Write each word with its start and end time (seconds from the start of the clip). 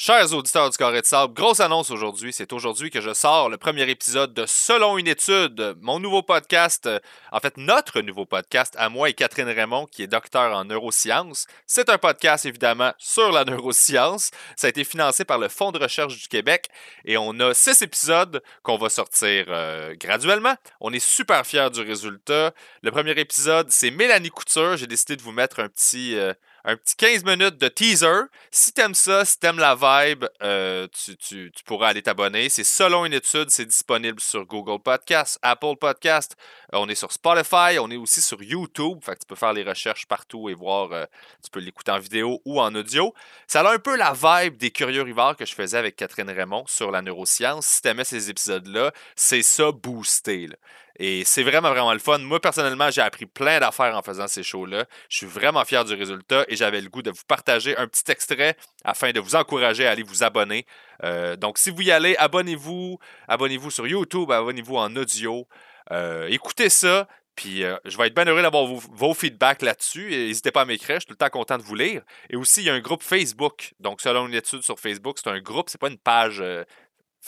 Chers 0.00 0.32
auditeurs 0.32 0.70
du 0.70 0.76
Carré 0.76 1.00
de 1.00 1.06
Sable, 1.06 1.34
grosse 1.34 1.58
annonce 1.58 1.90
aujourd'hui. 1.90 2.32
C'est 2.32 2.52
aujourd'hui 2.52 2.88
que 2.88 3.00
je 3.00 3.12
sors 3.12 3.48
le 3.48 3.56
premier 3.56 3.90
épisode 3.90 4.32
de 4.32 4.46
Selon 4.46 4.96
une 4.96 5.08
étude, 5.08 5.74
mon 5.80 5.98
nouveau 5.98 6.22
podcast, 6.22 6.86
euh, 6.86 7.00
en 7.32 7.40
fait 7.40 7.56
notre 7.56 8.00
nouveau 8.00 8.24
podcast 8.24 8.76
à 8.78 8.90
moi 8.90 9.10
et 9.10 9.12
Catherine 9.12 9.48
Raymond, 9.48 9.86
qui 9.86 10.04
est 10.04 10.06
docteur 10.06 10.56
en 10.56 10.64
neurosciences. 10.64 11.48
C'est 11.66 11.88
un 11.88 11.98
podcast 11.98 12.46
évidemment 12.46 12.92
sur 12.96 13.32
la 13.32 13.44
neuroscience. 13.44 14.30
Ça 14.54 14.68
a 14.68 14.70
été 14.70 14.84
financé 14.84 15.24
par 15.24 15.38
le 15.38 15.48
Fonds 15.48 15.72
de 15.72 15.80
recherche 15.80 16.16
du 16.16 16.28
Québec 16.28 16.68
et 17.04 17.16
on 17.16 17.32
a 17.40 17.52
six 17.52 17.82
épisodes 17.82 18.40
qu'on 18.62 18.78
va 18.78 18.90
sortir 18.90 19.46
euh, 19.48 19.96
graduellement. 19.98 20.54
On 20.80 20.92
est 20.92 21.04
super 21.04 21.44
fiers 21.44 21.70
du 21.70 21.80
résultat. 21.80 22.52
Le 22.82 22.92
premier 22.92 23.18
épisode, 23.18 23.72
c'est 23.72 23.90
Mélanie 23.90 24.30
Couture. 24.30 24.76
J'ai 24.76 24.86
décidé 24.86 25.16
de 25.16 25.22
vous 25.22 25.32
mettre 25.32 25.58
un 25.58 25.68
petit... 25.68 26.14
euh, 26.14 26.34
un 26.68 26.76
petit 26.76 26.96
15 26.96 27.24
minutes 27.24 27.56
de 27.56 27.68
teaser. 27.68 28.24
Si 28.50 28.72
t'aimes 28.72 28.94
ça, 28.94 29.24
si 29.24 29.38
t'aimes 29.38 29.58
la 29.58 29.74
vibe, 29.74 30.26
euh, 30.42 30.86
tu, 31.26 31.50
pourras 31.64 31.88
aller 31.88 32.02
t'abonner. 32.02 32.50
C'est 32.50 32.62
selon 32.62 33.06
une 33.06 33.14
étude, 33.14 33.48
c'est 33.48 33.64
disponible 33.64 34.20
sur 34.20 34.44
Google 34.44 34.78
Podcast, 34.82 35.38
Apple 35.40 35.76
Podcast. 35.80 36.36
Euh, 36.74 36.78
on 36.78 36.86
est 36.90 36.94
sur 36.94 37.10
Spotify, 37.10 37.78
on 37.80 37.90
est 37.90 37.96
aussi 37.96 38.20
sur 38.20 38.42
YouTube. 38.42 38.98
Fait 39.02 39.14
que 39.14 39.20
tu 39.20 39.26
peux 39.26 39.34
faire 39.34 39.54
les 39.54 39.62
recherches 39.62 40.06
partout 40.06 40.50
et 40.50 40.54
voir. 40.54 40.92
euh, 40.92 41.06
tu 41.42 41.50
peux 41.50 41.60
l'écouter 41.60 41.90
en 41.90 41.98
vidéo 41.98 42.42
ou 42.44 42.60
en 42.60 42.74
audio. 42.74 43.14
Ça 43.46 43.62
a 43.62 43.72
un 43.72 43.78
peu 43.78 43.96
la 43.96 44.12
vibe 44.12 44.58
des 44.58 44.70
Curieux 44.70 45.02
Rivards 45.02 45.36
que 45.36 45.46
je 45.46 45.54
faisais 45.54 45.78
avec 45.78 45.96
Catherine 45.96 46.28
Raymond 46.28 46.66
sur 46.66 46.90
la 46.90 47.00
neuroscience. 47.00 47.66
Si 47.66 47.80
t'aimais 47.80 48.04
ces 48.04 48.28
épisodes-là, 48.28 48.92
c'est 49.16 49.42
ça 49.42 49.72
boosté. 49.72 50.48
là. 50.48 50.56
Et 50.98 51.24
c'est 51.24 51.42
vraiment, 51.42 51.70
vraiment 51.70 51.92
le 51.92 51.98
fun. 51.98 52.18
Moi, 52.18 52.40
personnellement, 52.40 52.90
j'ai 52.90 53.00
appris 53.00 53.26
plein 53.26 53.60
d'affaires 53.60 53.96
en 53.96 54.02
faisant 54.02 54.26
ces 54.26 54.42
shows-là. 54.42 54.84
Je 55.08 55.18
suis 55.18 55.26
vraiment 55.26 55.64
fier 55.64 55.84
du 55.84 55.94
résultat 55.94 56.44
et 56.48 56.56
j'avais 56.56 56.80
le 56.80 56.88
goût 56.88 57.02
de 57.02 57.10
vous 57.10 57.24
partager 57.26 57.76
un 57.76 57.86
petit 57.86 58.10
extrait 58.10 58.56
afin 58.84 59.12
de 59.12 59.20
vous 59.20 59.36
encourager 59.36 59.86
à 59.86 59.92
aller 59.92 60.02
vous 60.02 60.24
abonner. 60.24 60.66
Euh, 61.04 61.36
donc, 61.36 61.58
si 61.58 61.70
vous 61.70 61.82
y 61.82 61.90
allez, 61.90 62.16
abonnez-vous. 62.16 62.98
Abonnez-vous 63.28 63.70
sur 63.70 63.86
YouTube, 63.86 64.30
abonnez-vous 64.30 64.76
en 64.76 64.94
audio. 64.96 65.46
Euh, 65.92 66.26
écoutez 66.28 66.68
ça. 66.68 67.06
Puis 67.36 67.62
euh, 67.62 67.76
je 67.84 67.96
vais 67.96 68.08
être 68.08 68.16
bien 68.16 68.24
heureux 68.24 68.42
d'avoir 68.42 68.66
vos, 68.66 69.14
feedbacks 69.14 69.62
là-dessus. 69.62 70.10
N'hésitez 70.10 70.50
pas 70.50 70.62
à 70.62 70.64
m'écrire, 70.64 70.96
je 70.96 71.02
suis 71.02 71.06
tout 71.06 71.12
le 71.12 71.18
temps 71.18 71.30
content 71.30 71.56
de 71.56 71.62
vous 71.62 71.76
lire. 71.76 72.02
Et 72.30 72.36
aussi, 72.36 72.62
il 72.62 72.66
y 72.66 72.70
a 72.70 72.74
un 72.74 72.80
groupe 72.80 73.04
Facebook. 73.04 73.74
Donc, 73.78 74.00
selon 74.00 74.26
une 74.26 74.34
étude 74.34 74.62
sur 74.62 74.80
Facebook, 74.80 75.18
c'est 75.22 75.30
un 75.30 75.38
groupe, 75.38 75.70
c'est 75.70 75.80
pas 75.80 75.88
une 75.88 75.98
page 75.98 76.42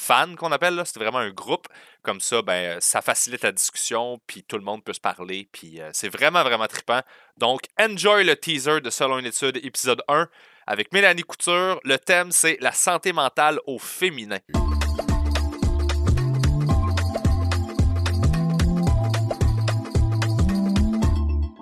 fan 0.01 0.37
qu'on 0.37 0.51
appelle, 0.53 0.75
là. 0.75 0.85
c'est 0.85 0.99
vraiment 0.99 1.19
un 1.19 1.31
groupe. 1.31 1.67
Comme 2.03 2.21
ça, 2.21 2.43
ben, 2.43 2.79
ça 2.81 3.03
facilite 3.03 3.43
la 3.43 3.53
discussion, 3.53 4.19
puis 4.27 4.43
tout 4.43 4.57
le 4.57 4.65
monde 4.65 4.83
peut 4.83 4.93
se 4.93 5.01
parler, 5.01 5.49
puis 5.53 5.81
euh, 5.81 5.91
c'est 5.93 6.09
vraiment, 6.09 6.43
vraiment 6.43 6.67
trippant. 6.67 7.01
Donc, 7.37 7.61
enjoy 7.79 8.25
le 8.25 8.37
teaser 8.37 8.81
de 8.81 8.91
Selon 8.91 9.19
une 9.19 9.27
étude, 9.27 9.59
épisode 9.63 10.03
1, 10.09 10.29
avec 10.67 10.93
Mélanie 10.93 11.23
Couture. 11.23 11.79
Le 11.85 11.99
thème, 11.99 12.33
c'est 12.33 12.57
la 12.61 12.73
santé 12.73 13.13
mentale 13.13 13.59
au 13.67 13.79
féminin. 13.79 14.39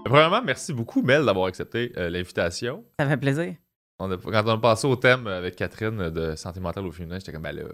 Premièrement, 0.04 0.40
merci 0.42 0.72
beaucoup, 0.72 1.02
Mel, 1.02 1.24
d'avoir 1.24 1.46
accepté 1.46 1.92
euh, 1.98 2.08
l'invitation. 2.08 2.84
Ça 2.98 3.06
fait 3.06 3.16
plaisir. 3.18 3.54
On 3.98 4.10
a- 4.10 4.16
quand 4.16 4.42
on 4.46 4.52
a 4.54 4.58
passé 4.58 4.86
au 4.86 4.96
thème 4.96 5.26
avec 5.26 5.56
Catherine 5.56 6.08
de 6.10 6.34
santé 6.34 6.60
mentale 6.60 6.86
au 6.86 6.92
féminin, 6.92 7.18
j'étais 7.18 7.32
comme, 7.32 7.42
ben 7.42 7.52
là, 7.54 7.64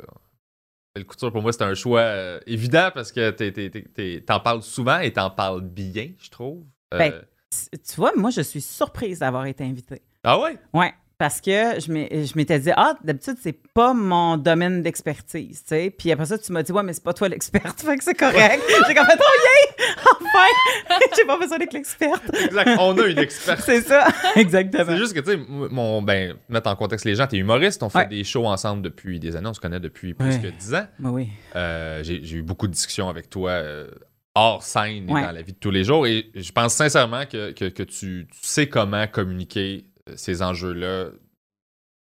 le 0.97 1.05
couture 1.05 1.33
pour 1.33 1.43
moi, 1.43 1.53
c'était 1.53 1.65
un 1.65 1.75
choix 1.75 2.01
euh, 2.01 2.41
évident 2.47 2.91
parce 2.95 3.11
que 3.11 3.31
t'en 4.21 4.41
parles 4.41 4.63
souvent 4.63 5.01
et 5.01 5.13
t'en 5.13 5.31
parles 5.31 5.63
bien, 5.63 6.11
je 6.19 6.31
trouve. 6.31 6.65
Euh, 6.95 6.99
Ben, 6.99 7.13
Tu 7.73 7.79
tu 7.79 7.97
vois, 7.97 8.13
moi, 8.17 8.31
je 8.31 8.41
suis 8.43 8.61
surprise 8.61 9.19
d'avoir 9.19 9.47
été 9.47 9.65
invitée. 9.65 10.03
ah 10.23 10.39
ouais? 10.39 10.57
Ouais, 10.73 10.93
parce 11.19 11.41
que 11.41 11.79
je 11.81 12.33
m'étais 12.37 12.59
dit, 12.59 12.71
ah, 12.77 12.95
d'habitude, 13.05 13.37
c'est 13.41 13.57
pas 13.73 13.95
mon 13.95 14.37
domaine 14.37 14.83
d'expertise, 14.83 15.63
tu 15.63 15.69
sais. 15.69 15.95
Puis 15.97 16.11
après 16.13 16.27
ça, 16.27 16.39
tu 16.39 16.51
m'as 16.53 16.63
dit, 16.63 16.73
ouais, 16.73 16.83
mais 16.83 16.93
c'est 16.93 17.05
pas 17.05 17.13
toi 17.13 17.29
l'experte, 17.29 17.81
fait 17.83 17.97
que 17.97 18.05
c'est 18.05 18.15
correct. 18.15 18.63
J'ai 18.89 18.95
comme 18.95 19.07
fait, 19.07 19.19
oh, 19.19 19.79
yay! 19.79 19.85
Enfin! 20.07 20.99
J'ai 21.17 21.25
pas 21.25 21.39
besoin 21.39 21.59
d'être 21.59 21.73
l'experte. 21.73 22.23
Exact. 22.35 22.77
On 22.81 22.99
a 22.99 23.07
une 23.07 23.19
experte. 23.19 23.61
C'est 23.65 23.83
ça, 23.83 24.09
exactement. 24.37 24.85
C'est 24.87 24.97
juste 24.97 25.13
que, 25.15 25.21
tu 25.21 25.31
sais, 25.33 25.37
mon, 25.49 26.03
ben, 26.03 26.35
mettre 26.49 26.69
en 26.69 26.77
contexte 26.77 27.05
les 27.05 27.15
gens, 27.15 27.27
t'es 27.27 27.37
humoriste, 27.39 27.83
on 27.83 27.89
fait 27.89 27.99
Ouais. 27.99 28.07
des 28.09 28.25
shows 28.25 28.47
ensemble 28.47 28.83
depuis 28.83 29.21
des 29.21 29.37
années, 29.37 29.49
on 29.49 29.55
se 29.55 29.61
connaît 29.61 29.81
depuis 29.81 30.15
plus 30.15 30.27
Ouais. 30.29 30.41
que 30.41 30.49
10 30.49 30.75
ans. 30.75 30.87
Oui, 31.01 31.11
oui. 31.13 31.29
Euh, 31.57 32.03
j'ai 32.03 32.21
eu 32.37 32.43
beaucoup 32.43 32.67
de 32.67 32.73
discussions 32.73 33.09
avec 33.09 33.31
toi 33.31 33.51
euh, 33.51 33.87
hors 34.35 34.63
scène 34.63 35.09
et 35.09 35.13
Ouais. 35.13 35.23
dans 35.23 35.31
la 35.33 35.43
vie 35.43 35.53
de 35.53 35.59
tous 35.59 35.71
les 35.71 35.85
jours. 35.85 36.07
Et 36.07 36.31
je 36.35 36.51
pense 36.53 36.75
sincèrement 36.75 37.25
que, 37.27 37.53
que, 37.53 37.67
que 37.67 37.83
tu, 37.85 38.27
tu 38.31 38.39
sais 38.43 38.67
comment 38.69 39.07
communiquer 39.07 39.85
ces 40.17 40.43
enjeux-là. 40.43 41.11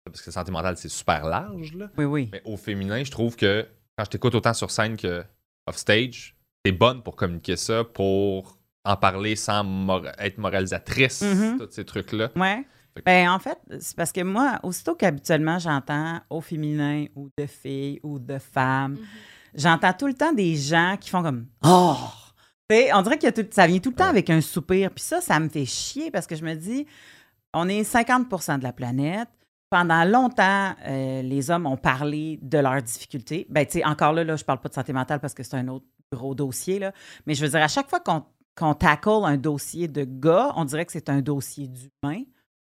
Parce 0.05 0.23
que 0.23 0.31
santé 0.31 0.53
mentale, 0.53 0.77
c'est 0.77 0.89
super 0.89 1.27
large. 1.27 1.75
Là. 1.75 1.89
Oui, 1.99 2.05
oui. 2.05 2.29
Mais 2.33 2.43
au 2.45 2.57
féminin, 2.57 3.03
je 3.03 3.11
trouve 3.11 3.35
que 3.37 3.67
quand 3.99 4.05
je 4.05 4.11
t'écoute 4.11 4.35
autant 4.35 4.55
sur 4.55 4.71
scène 4.71 4.97
que 4.97 5.25
off 5.67 5.77
stage, 5.77 6.37
t'es 6.63 6.73
bonne 6.73 7.03
pour 7.03 7.17
communiquer 7.17 7.57
ça, 7.57 7.83
pour 7.83 8.57
en 8.85 8.97
parler 8.97 9.35
sans 9.35 9.65
mor- 9.65 10.07
être 10.19 10.39
moralisatrice, 10.39 11.23
Mhm. 11.23 11.59
tous 11.59 11.69
ces 11.73 11.85
trucs-là. 11.85 12.31
Ouais. 12.37 12.65
Que- 12.95 13.03
Ben, 13.03 13.29
en 13.29 13.39
fait, 13.41 13.59
c'est 13.81 13.97
parce 13.97 14.13
que 14.13 14.23
moi, 14.23 14.61
aussitôt 14.63 14.95
qu'habituellement 14.95 15.59
j'entends 15.59 16.21
au 16.31 16.41
féminin 16.41 17.07
ou 17.17 17.29
de 17.37 17.47
filles 17.47 17.99
ou 18.05 18.19
de 18.21 18.39
femmes, 18.39 18.97
j'entends 19.55 19.93
tout 19.93 20.07
le 20.07 20.15
temps 20.15 20.33
des 20.33 20.55
gens 20.57 20.97
qui 21.01 21.11
font 21.11 21.23
comme 21.23 21.47
Oh! 21.65 21.97
Tu 22.71 22.77
sais, 22.77 22.93
on 22.95 23.03
dirait 23.03 23.19
que 23.19 23.27
ça 23.51 23.67
vient 23.67 23.79
tout 23.81 23.91
le 23.91 23.97
temps 23.97 24.05
Ouais. 24.05 24.11
avec 24.11 24.31
un 24.31 24.41
soupir. 24.41 24.91
Puis 24.93 25.03
ça, 25.05 25.21
ça 25.21 25.39
me 25.41 25.49
fait 25.49 25.67
chier 25.67 26.11
parce 26.11 26.27
que 26.27 26.37
je 26.37 26.45
me 26.45 26.55
dis, 26.55 26.87
on 27.57 27.69
est 27.69 27.83
50% 27.83 28.59
de 28.59 28.63
la 28.63 28.73
planète. 28.73 29.29
Pendant 29.71 30.05
longtemps, 30.05 30.75
euh, 30.87 31.23
les 31.23 31.51
hommes 31.51 31.67
ont 31.67 31.77
parlé 31.77 32.39
de 32.43 32.59
leurs 32.59 32.83
difficultés. 32.83 33.47
Ben, 33.49 33.67
tu 33.67 33.79
sais, 33.79 33.85
encore 33.85 34.13
là, 34.13 34.23
là, 34.23 34.37
je 34.37 34.45
parle 34.45 34.61
pas 34.61 34.69
de 34.69 34.75
santé 34.75 34.93
mentale 34.93 35.19
parce 35.19 35.35
que 35.35 35.43
c'est 35.43 35.57
un 35.57 35.67
autre 35.69 35.87
gros 36.13 36.35
dossier, 36.35 36.79
là. 36.79 36.93
Mais 37.27 37.35
je 37.35 37.43
veux 37.43 37.51
dire, 37.51 37.63
à 37.63 37.69
chaque 37.69 37.89
fois 37.89 37.99
qu'on 38.01 38.75
tackle 38.75 39.25
un 39.25 39.37
dossier 39.37 39.89
de 39.89 40.05
gars, 40.05 40.53
on 40.55 40.65
dirait 40.65 40.85
que 40.85 40.93
c'est 40.93 41.09
un 41.09 41.21
dossier 41.21 41.67
d'humain. 41.67 42.23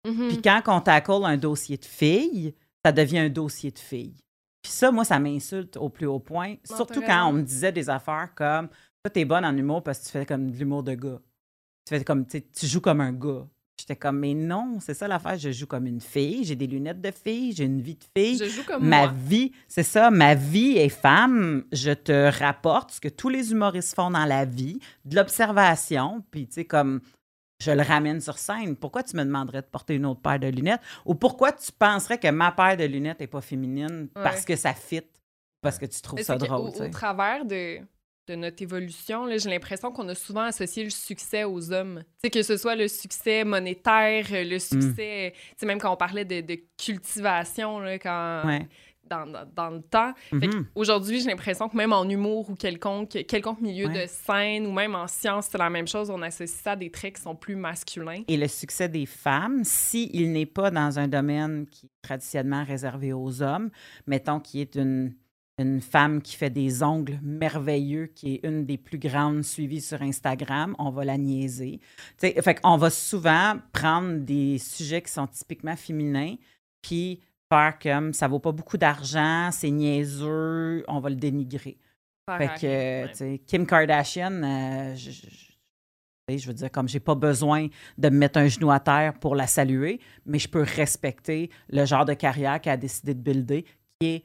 Mhm. 0.07 0.29
Puis 0.29 0.43
quand 0.43 0.61
on 0.67 0.81
tackle 0.81 1.25
un 1.25 1.37
dossier 1.37 1.79
de 1.79 1.85
filles, 1.85 2.55
ça 2.85 2.93
devient 2.93 3.21
un 3.21 3.31
dossier 3.31 3.71
de 3.71 3.79
filles. 3.79 4.21
Puis 4.63 4.73
ça, 4.73 4.91
moi, 4.91 5.05
ça 5.05 5.19
m'insulte 5.19 5.77
au 5.77 5.89
plus 5.89 6.07
haut 6.07 6.21
point. 6.21 6.57
Surtout 6.65 7.01
quand 7.01 7.27
on 7.27 7.33
me 7.33 7.43
disait 7.43 7.73
des 7.73 7.89
affaires 7.89 8.31
comme 8.35 8.69
Toi, 8.69 9.11
t'es 9.13 9.25
bonne 9.25 9.45
en 9.45 9.57
humour 9.57 9.83
parce 9.83 10.01
que 10.01 10.05
tu 10.07 10.11
fais 10.11 10.27
comme 10.27 10.51
de 10.51 10.57
l'humour 10.57 10.83
de 10.83 10.95
gars. 10.95 11.21
Tu 11.87 11.97
fais 11.97 12.05
comme 12.05 12.27
tu 12.27 12.67
joues 12.67 12.81
comme 12.81 13.01
un 13.01 13.13
gars. 13.13 13.47
J'étais 13.83 13.97
comme 13.97 14.21
Mais 14.21 14.33
non, 14.33 14.79
c'est 14.79 14.95
ça 14.95 15.09
l'affaire, 15.09 15.37
je 15.37 15.51
joue 15.51 15.67
comme 15.67 15.89
une 15.89 16.01
fille, 16.01 16.45
j'ai 16.45 16.55
des 16.55 16.69
lunettes 16.69 17.01
de 17.01 17.11
fille, 17.11 17.53
j'ai 17.53 17.65
une 17.65 17.81
vie 17.81 17.97
de 17.97 18.05
fille. 18.17 18.39
Je 18.39 18.45
joue 18.45 18.63
comme 18.63 18.87
Ma 18.87 19.07
moi. 19.07 19.13
vie, 19.13 19.51
c'est 19.67 19.83
ça, 19.83 20.09
ma 20.13 20.37
vie 20.37 20.77
est 20.79 20.89
femme. 20.89 21.65
Je 21.73 21.91
te 21.91 22.31
rapporte 22.39 22.93
ce 22.93 23.01
que 23.01 23.09
tous 23.09 23.29
les 23.29 23.51
humoristes 23.51 23.97
font 23.97 24.13
dans 24.13 24.25
la 24.25 24.45
vie, 24.45 24.79
de 25.05 25.17
l'observation, 25.17 26.23
puis 26.31 26.47
tu 26.47 26.55
sais, 26.55 26.65
comme 26.65 27.01
je 27.61 27.73
le 27.73 27.83
ramène 27.83 28.21
sur 28.21 28.39
scène. 28.39 28.77
Pourquoi 28.77 29.03
tu 29.03 29.17
me 29.17 29.25
demanderais 29.25 29.63
de 29.63 29.67
porter 29.67 29.97
une 29.97 30.07
autre 30.07 30.21
paire 30.21 30.39
de 30.39 30.47
lunettes? 30.47 30.81
Ou 31.05 31.17
pourquoi 31.17 31.51
tu 31.51 31.73
penserais 31.73 32.19
que 32.19 32.29
ma 32.29 32.53
paire 32.53 32.77
de 32.77 32.85
lunettes 32.85 33.19
n'est 33.19 33.27
pas 33.27 33.41
féminine 33.41 34.07
parce 34.15 34.45
que 34.45 34.55
ça 34.55 34.75
fit, 34.75 35.03
parce 35.61 35.79
que 35.79 35.87
tu 35.87 36.01
trouves 36.01 36.23
ça 36.23 36.37
drôle, 36.37 36.71
sais. 36.71 36.87
Au, 36.87 36.91
travers 36.91 37.45
de, 37.45 37.79
de 38.29 38.35
notre 38.37 38.63
évolution, 38.63 39.27
j'ai 39.37 39.51
l'impression 39.51 39.91
qu'on 39.91 40.09
a 40.09 40.15
souvent 40.15 40.43
associé 40.43 40.85
le 40.85 40.91
succès 40.91 41.45
aux 41.45 41.73
hommes. 41.73 42.03
Que 42.33 42.43
ce 42.43 42.57
soit 42.57 42.77
le 42.77 42.87
succès 42.89 43.45
monétaire, 43.45 44.27
Mm. 44.31 44.49
le 44.49 44.59
succès, 44.59 45.33
tu 45.35 45.41
sais, 45.57 45.67
même 45.67 45.79
quand 45.81 45.93
on 45.93 45.97
parlait 45.97 46.25
de, 46.25 46.41
de 46.41 46.57
cultivation, 46.79 47.81
là, 47.81 47.99
quand, 47.99 48.43
Ouais. 48.47 48.69
dans, 49.11 49.27
dans, 49.27 49.45
dans 49.55 49.71
le 49.71 49.83
temps. 49.83 50.13
Mhm. 50.31 50.67
Aujourd'hui, 50.77 51.21
j'ai 51.21 51.29
l'impression 51.29 51.69
que 51.69 51.77
même 51.77 51.93
en 51.93 52.09
humour 52.09 52.49
ou 52.49 52.55
quelconque, 52.55 53.25
quelconque 53.27 53.61
milieu 53.61 53.89
Ouais. 53.89 54.05
de 54.05 54.09
scène 54.09 54.67
ou 54.67 54.73
même 54.73 54.95
en 54.95 55.07
sciences, 55.09 55.49
c'est 55.51 55.59
la 55.59 55.69
même 55.69 55.89
chose. 55.89 56.09
On 56.09 56.23
associe 56.23 56.49
ça 56.63 56.73
à 56.73 56.77
des 56.77 56.91
traits 56.91 57.17
qui 57.17 57.23
sont 57.23 57.35
plus 57.35 57.57
masculins. 57.57 58.23
Et 58.29 58.37
le 58.37 58.47
succès 58.49 58.89
des 58.89 59.05
femmes, 59.07 59.65
s'il 59.65 60.31
n'est 60.33 60.47
pas 60.47 60.71
dans 60.71 60.99
un 60.99 61.09
domaine 61.09 61.67
qui 61.67 61.87
est 61.87 61.91
traditionnellement 62.03 62.65
réservé 62.65 63.13
aux 63.13 63.43
hommes, 63.43 63.71
mettons 64.07 64.39
qui 64.41 64.61
est 64.61 64.77
une, 64.77 65.13
une 65.59 65.81
femme 65.81 66.23
qui 66.23 66.37
fait 66.37 66.51
des 66.51 66.83
ongles 66.83 67.19
merveilleux, 67.23 68.07
qui 68.07 68.35
est 68.35 68.47
une 68.47 68.65
des 68.65 68.79
plus 68.79 68.99
grandes 68.99 69.45
suivies 69.45 69.83
sur 69.83 70.01
Instagram, 70.01 70.75
on 70.79 70.91
va 70.91 71.05
la 71.05 71.19
niaiser. 71.19 71.81
Fait 72.19 72.61
qu'on 72.61 72.77
va 72.77 72.91
souvent 72.91 73.57
prendre 73.73 74.19
des 74.21 74.59
sujets 74.59 75.03
qui 75.03 75.13
sont 75.13 75.27
typiquement 75.27 75.77
féminins, 75.77 76.37
puis 76.81 77.21
faire 77.51 77.79
comme 77.79 78.15
ça 78.15 78.29
vaut 78.29 78.39
pas 78.39 78.53
beaucoup 78.53 78.79
d'argent, 78.79 79.51
c'est 79.53 79.71
niaiseux, 79.71 80.85
on 80.89 81.01
va 81.01 81.11
le 81.11 81.17
dénigrer. 81.17 81.79
Fait 82.39 82.49
que, 82.61 83.37
Kim 83.47 83.67
Kardashian, 83.67 84.43
euh, 84.43 84.95
je, 84.97 85.11
je 86.31 86.47
veux 86.47 86.55
dire, 86.55 86.71
comme 86.71 86.89
j'ai 86.89 87.01
pas 87.01 87.15
besoin 87.15 87.67
de 87.99 88.09
me 88.09 88.17
mettre 88.17 88.39
un 88.39 88.47
genou 88.47 88.71
à 88.71 88.81
terre 88.81 89.15
pour 89.19 89.35
la 89.35 89.47
saluer, 89.47 90.01
mais 90.25 90.39
je 90.39 90.49
peux 90.49 90.63
respecter 90.63 91.51
le 91.69 91.85
genre 91.85 92.05
de 92.05 92.15
carrière 92.15 92.61
qu'elle 92.61 92.75
a 92.75 92.77
décidé 92.77 93.13
de 93.13 93.21
builder, 93.21 93.65
qui 94.01 94.09
est 94.09 94.25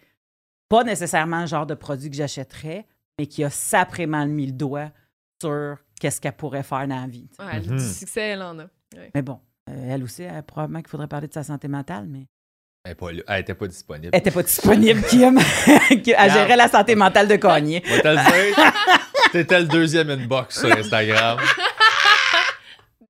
pas 0.70 0.84
nécessairement 0.84 1.42
le 1.42 1.48
genre 1.48 1.66
de 1.66 1.74
produit 1.74 2.10
que 2.10 2.16
j'achèterais, 2.16 2.86
mais 3.20 3.26
qui 3.28 3.44
a 3.44 3.50
saprement 3.50 4.26
mis 4.28 4.48
le 4.48 4.52
doigt 4.54 4.90
sur 5.42 5.78
qu'est-ce 6.00 6.20
qu'elle 6.22 6.34
pourrait 6.34 6.64
faire 6.64 6.88
dans 6.88 7.02
la 7.02 7.08
vie. 7.08 7.30
Ouais, 7.40 7.60
Mhm. 7.60 7.78
Du 7.78 7.84
succès, 7.84 8.22
elle 8.30 8.42
en 8.42 8.60
a. 8.60 8.66
Mais 9.16 9.22
bon, 9.22 9.40
euh, 9.70 9.94
elle 9.94 10.04
aussi, 10.04 10.24
elle, 10.24 10.44
probablement 10.44 10.80
qu'il 10.82 10.90
faudrait 10.90 11.08
parler 11.08 11.28
de 11.28 11.34
sa 11.34 11.44
santé 11.44 11.68
mentale, 11.68 12.06
mais 12.08 12.26
Elle, 12.86 12.92
est 12.92 12.96
pas 12.96 13.12
là. 13.12 13.22
Elle 13.28 13.42
était 13.42 13.54
pas 13.54 13.68
disponible. 13.68 14.10
Elle 14.14 14.20
était 14.20 14.32
pas 14.32 14.44
disponible, 14.44 15.02
Kim. 15.04 15.40
elle 15.90 16.32
gérait 16.32 16.56
la 16.56 16.70
santé 16.70 16.96
mentale 16.96 17.28
de 17.28 17.36
dire, 17.36 17.82
t'étais 19.32 19.60
le 19.60 19.68
deuxième 19.68 20.10
inbox 20.10 20.60
sur 20.60 20.72
Instagram. 20.72 21.38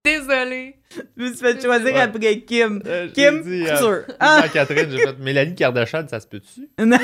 Désolée. 0.08 0.80
Je 1.18 1.24
me 1.24 1.28
suis 1.30 1.38
fait 1.38 1.62
choisir 1.62 1.94
Ouais. 1.94 2.00
après 2.02 2.40
Kim. 2.42 2.82
Euh, 2.86 3.10
Kim 3.12 3.44
dit, 3.44 3.66
euh, 3.68 3.74
Couture. 4.04 4.16
Ah. 4.20 4.46
Catherine, 4.52 4.90
j'ai 4.90 5.00
fait 5.00 5.20
Mélanie 5.20 5.56
Kardashian, 5.56 6.08
ça 6.08 6.20
se 6.20 6.28
peut-tu? 6.28 6.70
Non, 6.80 6.98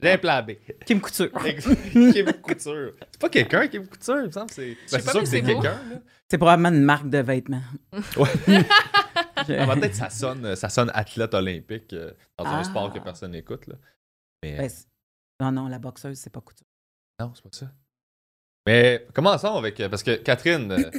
J'ai 0.00 0.10
un 0.10 0.18
plan 0.18 0.42
B. 0.42 0.52
Kim 0.86 1.00
Couture. 1.00 1.30
Kim 1.32 2.32
Couture. 2.40 2.92
C'est 3.10 3.20
pas 3.20 3.28
quelqu'un, 3.28 3.66
Kim 3.68 3.86
Couture, 3.86 4.20
il 4.20 4.26
me 4.26 4.30
semble. 4.30 4.50
C'est 4.50 4.76
ben, 4.90 5.00
sûr 5.00 5.20
que 5.20 5.26
c'est 5.26 5.42
quelqu'un. 5.42 5.72
là. 5.90 5.98
C'est 6.30 6.38
probablement 6.38 6.70
une 6.70 6.84
marque 6.84 7.10
de 7.10 7.18
vêtements. 7.18 7.62
Ouais. 8.16 8.28
Je- 9.48 9.54
Ah, 9.54 9.74
Peut-être 9.74 9.94
ça 9.96 10.08
sonne, 10.08 10.54
ça 10.54 10.68
sonne 10.68 10.90
athlète 10.94 11.34
olympique 11.34 11.92
euh, 11.94 12.12
dans 12.38 12.46
un 12.46 12.60
Ah. 12.60 12.64
sport 12.64 12.92
que 12.92 13.00
personne 13.00 13.32
n'écoute. 13.32 13.64
Mais 14.44 14.56
Ben, 14.56 14.70
non, 15.40 15.50
non, 15.52 15.68
la 15.68 15.78
boxeuse, 15.80 16.16
c'est 16.18 16.30
pas 16.30 16.40
Couture. 16.40 16.66
non, 17.20 17.32
c'est 17.34 17.42
pas 17.42 17.48
ça. 17.52 17.66
Mais 18.66 19.04
commençons 19.12 19.56
avec. 19.56 19.76
Parce 19.90 20.04
que 20.04 20.14
Catherine, 20.16 20.90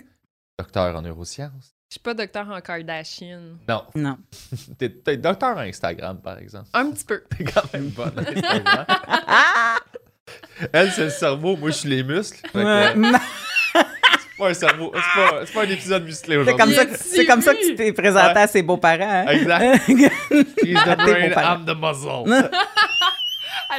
docteur 0.60 0.96
en 0.96 1.02
neurosciences. 1.02 1.74
Je 1.90 1.96
suis 1.96 2.00
pas 2.02 2.14
docteur 2.14 2.50
en 2.50 2.60
Kardashian. 2.62 3.40
Non, 3.68 3.84
Non. 3.96 4.18
t'es 4.80 4.90
t'es 4.90 5.18
docteur 5.18 5.58
en 5.58 5.62
Instagram, 5.62 6.20
par 6.22 6.38
exemple. 6.40 6.68
Un 6.74 6.92
petit 6.92 7.06
peu. 7.06 7.24
T'es 7.38 7.44
quand 7.44 7.72
même 7.74 7.90
bonne 7.90 8.14
en 8.18 8.22
Instagram. 8.22 8.86
Elle, 10.74 10.92
c'est 10.92 11.04
le 11.06 11.10
cerveau, 11.10 11.56
moi, 11.58 11.70
je 11.72 11.76
suis 11.78 11.90
les 11.90 12.04
muscles. 12.04 12.40
Fait 12.48 12.52
que, 12.54 12.58
Ouais. 12.60 12.94
euh, 12.98 13.18
c'est 13.74 14.38
pas 14.38 14.50
un 14.50 14.54
cerveau, 14.54 14.92
c'est 14.96 15.22
pas, 15.22 15.46
c'est 15.46 15.54
pas 15.54 15.62
un 15.64 15.70
épisode 15.70 16.04
musclé 16.06 16.36
C'est 16.36 16.42
aujourd'hui. 16.42 16.66
comme, 16.66 16.74
ça, 16.74 16.84
Il 16.84 16.88
que- 16.90 16.94
a 16.94 16.98
c'est 16.98 17.26
comme 17.26 17.42
ça 17.42 17.54
que 17.54 17.68
tu 17.68 17.76
t'es 17.76 17.94
présenté 17.94 18.34
Ouais. 18.34 18.42
à 18.42 18.48
ses 18.48 18.64
beaux-parents. 18.64 19.26
hein? 19.28 19.28
Exact. 19.28 19.82
He's 19.90 20.80
the 20.84 20.96
brain. 20.98 21.32
I'm 21.36 21.66
the 21.66 21.76
muscle. 21.76 22.50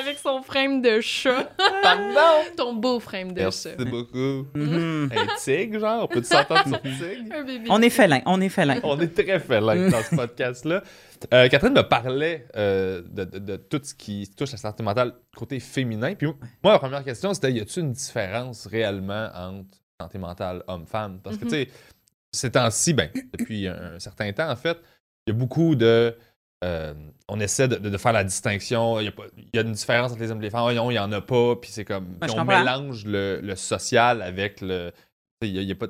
Avec 0.00 0.18
son 0.18 0.42
frame 0.42 0.82
de 0.82 1.00
chat. 1.00 1.50
Pardon? 1.82 2.20
Ton 2.56 2.74
beau 2.74 2.98
frame 3.00 3.32
de 3.32 3.40
Merci 3.40 3.68
chat. 3.70 3.84
beaucoup. 3.84 4.46
Mhm. 4.54 5.10
Un 5.16 5.26
tigre, 5.38 5.78
genre, 5.80 6.04
on 6.04 6.06
peut 6.08 6.22
s'entendre 6.22 6.66
sur 6.68 6.82
tigre? 6.82 7.34
Un 7.34 7.42
bébé. 7.44 7.66
On 7.70 7.80
est 7.82 7.90
félin, 7.90 8.20
on 8.26 8.40
est 8.40 8.48
félin. 8.48 8.80
On 8.82 8.98
est 9.00 9.08
très 9.14 9.38
félin 9.40 9.88
dans 9.90 10.02
ce 10.02 10.14
podcast-là. 10.16 10.82
Euh, 11.32 11.48
Catherine 11.48 11.72
me 11.74 11.82
parlait 11.82 12.46
euh, 12.56 13.02
de, 13.08 13.24
de- 13.24 13.38
de 13.38 13.56
tout 13.56 13.80
ce 13.82 13.94
qui 13.94 14.28
touche 14.36 14.52
la 14.52 14.58
santé 14.58 14.82
mentale 14.82 15.12
côté 15.36 15.60
féminin. 15.60 16.14
Puis 16.14 16.26
moi, 16.62 16.72
la 16.72 16.78
première 16.78 17.04
question, 17.04 17.32
c'était 17.32 17.52
y 17.52 17.60
a-t-il 17.60 17.84
une 17.84 17.92
différence 17.92 18.66
réellement 18.66 19.28
entre 19.34 19.78
santé 20.00 20.18
mentale 20.18 20.62
homme-femme? 20.66 21.20
Parce 21.22 21.36
que, 21.36 21.44
Mhm. 21.44 21.50
tu 21.50 21.56
sais, 21.56 21.68
ces 22.32 22.50
temps-ci, 22.50 22.94
ben, 22.94 23.08
depuis 23.38 23.68
un, 23.68 23.98
certain 24.00 24.32
temps, 24.32 24.50
en 24.50 24.56
fait, 24.56 24.76
il 25.26 25.32
y 25.32 25.36
a 25.36 25.38
beaucoup 25.38 25.74
de. 25.76 26.14
Euh, 26.64 26.94
on 27.28 27.38
essaie 27.40 27.68
de, 27.68 27.96
faire 27.98 28.12
la 28.12 28.24
distinction. 28.24 28.98
Il 29.00 29.04
y, 29.04 29.08
a 29.08 29.12
pas- 29.12 29.26
il 29.36 29.48
y 29.54 29.58
a 29.58 29.62
une 29.62 29.72
différence 29.72 30.12
entre 30.12 30.20
les 30.20 30.30
hommes 30.30 30.40
et 30.40 30.44
les 30.44 30.50
femmes. 30.50 30.74
Non, 30.74 30.90
il 30.90 30.94
n'y 30.94 30.98
en 30.98 31.12
a 31.12 31.20
pas. 31.20 31.56
Puis 31.56 31.70
c'est 31.70 31.84
comme. 31.84 32.16
Ouais, 32.22 32.28
on 32.34 32.44
mélange 32.44 33.04
le, 33.04 33.40
le 33.42 33.54
social 33.56 34.22
avec 34.22 34.60
le. 34.60 34.90
tu 35.40 35.46
sais, 35.46 35.48
Il 35.50 35.54
y 35.54 35.58
a, 35.58 35.62
il 35.62 35.68
y 35.68 35.72
a 35.72 35.76
pas. 35.76 35.86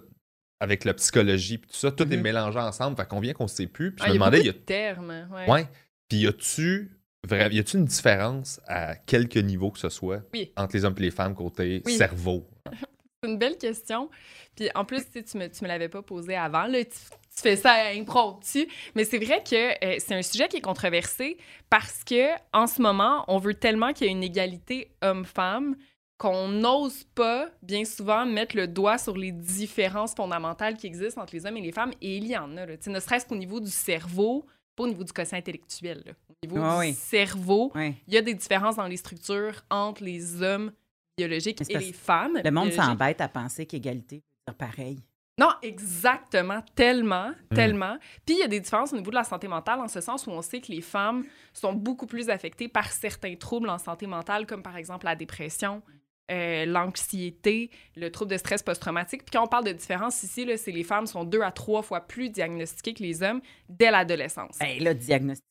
Avec 0.61 0.85
la 0.85 0.95
psychologie, 0.95 1.59
puis 1.59 1.69
tout 1.71 1.77
ça, 1.77 1.91
tout 1.91 2.05
est 2.05 2.17
Mhm. 2.17 2.23
mélangé 2.23 2.59
ensemble. 2.59 2.97
Fait 2.97 3.07
qu'on 3.07 3.21
vient 3.21 3.33
qu'on 3.35 3.49
sait 3.49 3.67
plus. 3.67 3.93
Puis 3.93 4.05
Ah, 4.05 4.09
je 4.09 4.15
il 4.15 4.19
me 4.21 4.25
y 4.25 4.27
a 4.27 4.31
demandais, 4.31 4.37
beaucoup 4.39 4.45
il 4.45 4.47
y 4.47 4.51
a 4.51 4.53
de 4.53 4.95
termes. 4.95 5.29
Ouais. 5.33 5.51
Ouais. 5.51 5.69
Puis 6.09 6.19
y 6.21 6.27
a-tu 6.27 6.91
y 7.31 7.59
a-tu 7.59 7.77
une 7.79 7.85
différence 7.87 8.61
à 8.67 8.95
quelque 8.97 9.39
niveau 9.39 9.71
que 9.71 9.79
ce 9.79 9.89
soit 9.89 10.23
Oui. 10.33 10.53
entre 10.57 10.77
les 10.77 10.85
hommes 10.85 10.95
et 10.99 11.03
les 11.03 11.11
femmes 11.11 11.35
côté 11.35 11.83
Oui. 11.87 11.97
cerveau? 11.97 12.47
C'est 13.23 13.31
une 13.31 13.39
belle 13.39 13.57
question. 13.59 14.11
Puis 14.55 14.69
en 14.75 14.85
plus, 14.85 15.05
tu 15.07 15.13
sais, 15.13 15.23
tu 15.25 15.39
me, 15.39 15.49
tu 15.49 15.65
me 15.65 15.69
l'avais 15.69 15.89
pas 15.89 16.03
posé 16.03 16.37
avant. 16.37 16.67
Là, 16.67 16.85
tu, 16.85 16.99
tu 17.37 17.43
fais 17.43 17.57
ça 17.57 17.73
à 17.73 17.89
impromptu. 17.95 18.69
Mais 18.95 19.05
c'est 19.05 19.19
vrai 19.19 19.43
que 19.43 19.85
euh, 19.85 19.97
c'est 19.99 20.15
un 20.15 20.23
sujet 20.23 20.49
qui 20.49 20.59
est 20.59 20.61
controversé 20.63 21.37
parce 21.71 22.05
que 22.05 22.31
en 22.53 22.67
ce 22.67 22.81
moment, 22.81 23.25
on 23.29 23.39
veut 23.39 23.55
tellement 23.55 23.93
qu'il 23.93 24.07
y 24.07 24.11
ait 24.11 24.13
une 24.13 24.23
égalité 24.23 24.91
homme-femme 25.03 25.77
qu'on 26.17 26.47
n'ose 26.49 27.05
pas, 27.17 27.49
bien 27.61 27.85
souvent, 27.85 28.25
mettre 28.25 28.57
le 28.57 28.69
doigt 28.69 28.99
sur 28.99 29.17
les 29.17 29.33
différences 29.33 30.15
fondamentales 30.15 30.77
qui 30.77 30.87
existent 30.87 31.21
entre 31.21 31.35
les 31.35 31.45
hommes 31.45 31.57
et 31.57 31.61
les 31.61 31.73
femmes. 31.73 31.91
Et 32.01 32.17
il 32.19 32.27
y 32.29 32.37
en 32.37 32.57
a. 32.57 32.67
là. 32.67 32.75
Ne 32.87 33.01
serait-ce 33.01 33.27
qu'au 33.27 33.35
niveau 33.35 33.59
du 33.59 33.71
cerveau, 33.71 34.47
pas 34.77 34.85
au 34.85 34.89
niveau 34.89 35.03
du 35.03 35.13
quotient 35.13 35.39
intellectuel. 35.39 36.03
là. 36.07 36.13
Au 36.29 36.47
niveau 36.47 36.63
Ah 36.65 36.75
du 36.75 36.79
oui. 36.89 36.95
cerveau, 36.95 37.73
il 37.77 38.15
y 38.15 38.17
a 38.17 38.23
des 38.23 38.35
différences 38.35 38.77
dans 38.77 38.87
les 38.87 38.97
structures 38.97 39.61
entre 39.71 40.05
les 40.05 40.41
hommes 40.41 40.73
biologiques 41.19 41.61
et 41.69 41.79
les 41.79 41.93
femmes. 41.93 42.41
Le 42.45 42.51
monde 42.51 42.71
s'embête 42.73 43.21
à 43.21 43.29
penser 43.29 43.67
qu'égalité 43.67 44.17
veut 44.17 44.53
dire 44.53 44.55
pareil. 44.57 44.99
Non, 45.37 45.51
exactement, 45.63 46.63
tellement, 46.77 47.31
Mm. 47.51 47.55
tellement. 47.55 47.99
Puis 48.25 48.37
il 48.37 48.39
y 48.39 48.43
a 48.43 48.49
des 48.49 48.61
différences 48.61 48.93
au 48.93 48.97
niveau 48.97 49.11
de 49.11 49.17
la 49.17 49.25
santé 49.25 49.49
mentale, 49.49 49.81
en 49.81 49.89
ce 49.89 50.01
sens 50.01 50.27
où 50.27 50.31
on 50.31 50.43
sait 50.43 50.61
que 50.61 50.71
les 50.71 50.81
femmes 50.81 51.25
sont 51.53 51.73
beaucoup 51.73 52.07
plus 52.07 52.31
affectées 52.31 52.69
par 52.69 52.93
certains 52.93 53.35
troubles 53.35 53.69
en 53.69 53.79
santé 53.79 54.07
mentale, 54.07 54.47
comme 54.47 54.63
par 54.63 54.77
exemple 54.77 55.07
la 55.07 55.17
dépression, 55.17 55.83
euh, 56.31 56.65
l'anxiété, 56.67 57.71
le 57.97 58.11
trouble 58.13 58.31
de 58.31 58.37
stress 58.37 58.63
post-traumatique. 58.63 59.25
Puis 59.25 59.33
quand 59.33 59.43
on 59.45 59.49
parle 59.49 59.65
de 59.65 59.73
différence 59.73 60.23
ici, 60.23 60.49
c'est 60.57 60.71
les 60.71 60.85
femmes 60.85 61.07
sont 61.07 61.25
deux 61.25 61.43
à 61.43 61.51
trois 61.51 61.83
fois 61.83 62.01
plus 62.01 62.31
diagnostiquées 62.31 62.95
que 62.95 63.03
les 63.03 63.23
hommes 63.25 63.41
dès 63.69 63.91
l'adolescence. 63.91 64.57
Ben 64.61 64.83
là, 64.83 64.95
diagnostiquer, 64.95 65.49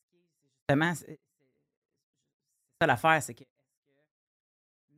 justement, 0.68 0.94
c'est 0.94 1.06
c'est 1.06 1.18
ça 2.80 2.86
l'affaire, 2.86 3.22
c'est 3.22 3.34
que 3.34 3.44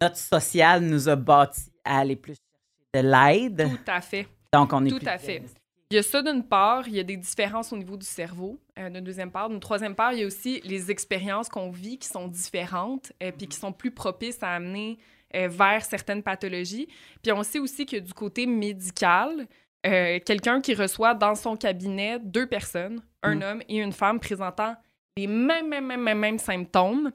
notre 0.00 0.16
social 0.16 0.82
nous 0.82 1.08
a 1.08 1.16
bâti 1.16 1.72
à 1.84 1.98
aller 1.98 2.16
plus 2.16 2.36
chercher 2.36 3.04
de 3.04 3.10
l'aide. 3.10 3.68
Tout 3.84 3.90
à 3.90 4.00
fait. 4.00 4.28
Donc, 4.60 4.72
on 4.72 4.84
est 4.84 4.90
Tout 4.90 4.98
plus 4.98 5.08
à 5.08 5.18
fait. 5.18 5.42
Il 5.90 5.94
y 5.94 5.98
a 5.98 6.02
ça 6.02 6.20
d'une 6.20 6.42
part, 6.42 6.88
il 6.88 6.94
y 6.94 7.00
a 7.00 7.04
des 7.04 7.16
différences 7.16 7.72
au 7.72 7.76
niveau 7.76 7.96
du 7.96 8.04
cerveau, 8.06 8.58
euh, 8.78 8.90
d'une 8.90 9.04
deuxième 9.04 9.30
part. 9.30 9.48
D'une 9.48 9.60
troisième 9.60 9.94
part, 9.94 10.12
il 10.12 10.18
y 10.18 10.22
a 10.24 10.26
aussi 10.26 10.60
les 10.64 10.90
expériences 10.90 11.48
qu'on 11.48 11.70
vit 11.70 11.96
qui 11.98 12.08
sont 12.08 12.26
différentes 12.26 13.12
et 13.20 13.30
puis 13.30 13.46
qui 13.46 13.56
sont 13.56 13.72
plus 13.72 13.92
propices 13.92 14.42
à 14.42 14.48
amener 14.50 14.98
euh, 15.36 15.46
vers 15.48 15.84
certaines 15.84 16.24
pathologies. 16.24 16.88
Puis 17.22 17.30
on 17.30 17.44
sait 17.44 17.60
aussi 17.60 17.86
que 17.86 17.98
du 17.98 18.12
côté 18.14 18.46
médical, 18.46 19.46
euh, 19.86 20.18
quelqu'un 20.26 20.60
qui 20.60 20.74
reçoit 20.74 21.14
dans 21.14 21.36
son 21.36 21.56
cabinet 21.56 22.18
deux 22.18 22.48
personnes, 22.48 23.00
un 23.22 23.36
Mm. 23.36 23.42
homme 23.42 23.62
et 23.68 23.76
une 23.76 23.92
femme 23.92 24.18
présentant 24.18 24.74
les 25.16 25.28
mêmes, 25.28 25.68
mêmes, 25.68 25.86
mêmes, 25.86 26.02
mêmes, 26.02 26.18
mêmes 26.18 26.38
symptômes, 26.38 27.12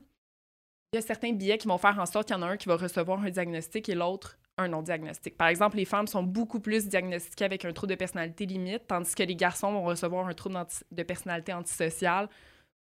il 0.93 0.95
y 0.95 0.99
a 0.99 1.01
certains 1.01 1.33
billets 1.33 1.57
qui 1.57 1.67
vont 1.67 1.77
faire 1.77 1.99
en 1.99 2.05
sorte 2.05 2.27
qu'il 2.27 2.35
y 2.35 2.39
en 2.39 2.41
a 2.41 2.47
un 2.47 2.57
qui 2.57 2.69
va 2.69 2.77
recevoir 2.77 3.21
un 3.21 3.29
diagnostic 3.29 3.89
et 3.89 3.95
l'autre 3.95 4.37
un 4.61 4.67
non-diagnostic. 4.69 5.37
Par 5.37 5.47
exemple, 5.49 5.77
les 5.77 5.85
femmes 5.85 6.07
sont 6.07 6.23
beaucoup 6.23 6.59
plus 6.59 6.87
diagnostiquées 6.87 7.45
avec 7.45 7.65
un 7.65 7.73
trouble 7.73 7.91
de 7.91 7.95
personnalité 7.97 8.45
limite, 8.45 8.83
tandis 8.87 9.13
que 9.15 9.23
les 9.23 9.35
garçons 9.35 9.71
vont 9.71 9.83
recevoir 9.83 10.27
un 10.27 10.33
trouble 10.33 10.57
de 10.91 11.03
personnalité 11.03 11.53
antisociale 11.53 12.29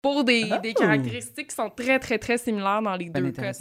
pour 0.02 0.24
des, 0.24 0.46
des 0.64 0.74
caractéristiques 0.74 1.50
qui 1.50 1.56
sont 1.56 1.70
très, 1.70 2.00
très, 2.00 2.18
très 2.18 2.38
similaires 2.38 2.82
dans 2.82 2.96
les 2.96 3.10
deux 3.10 3.32
cas. 3.32 3.52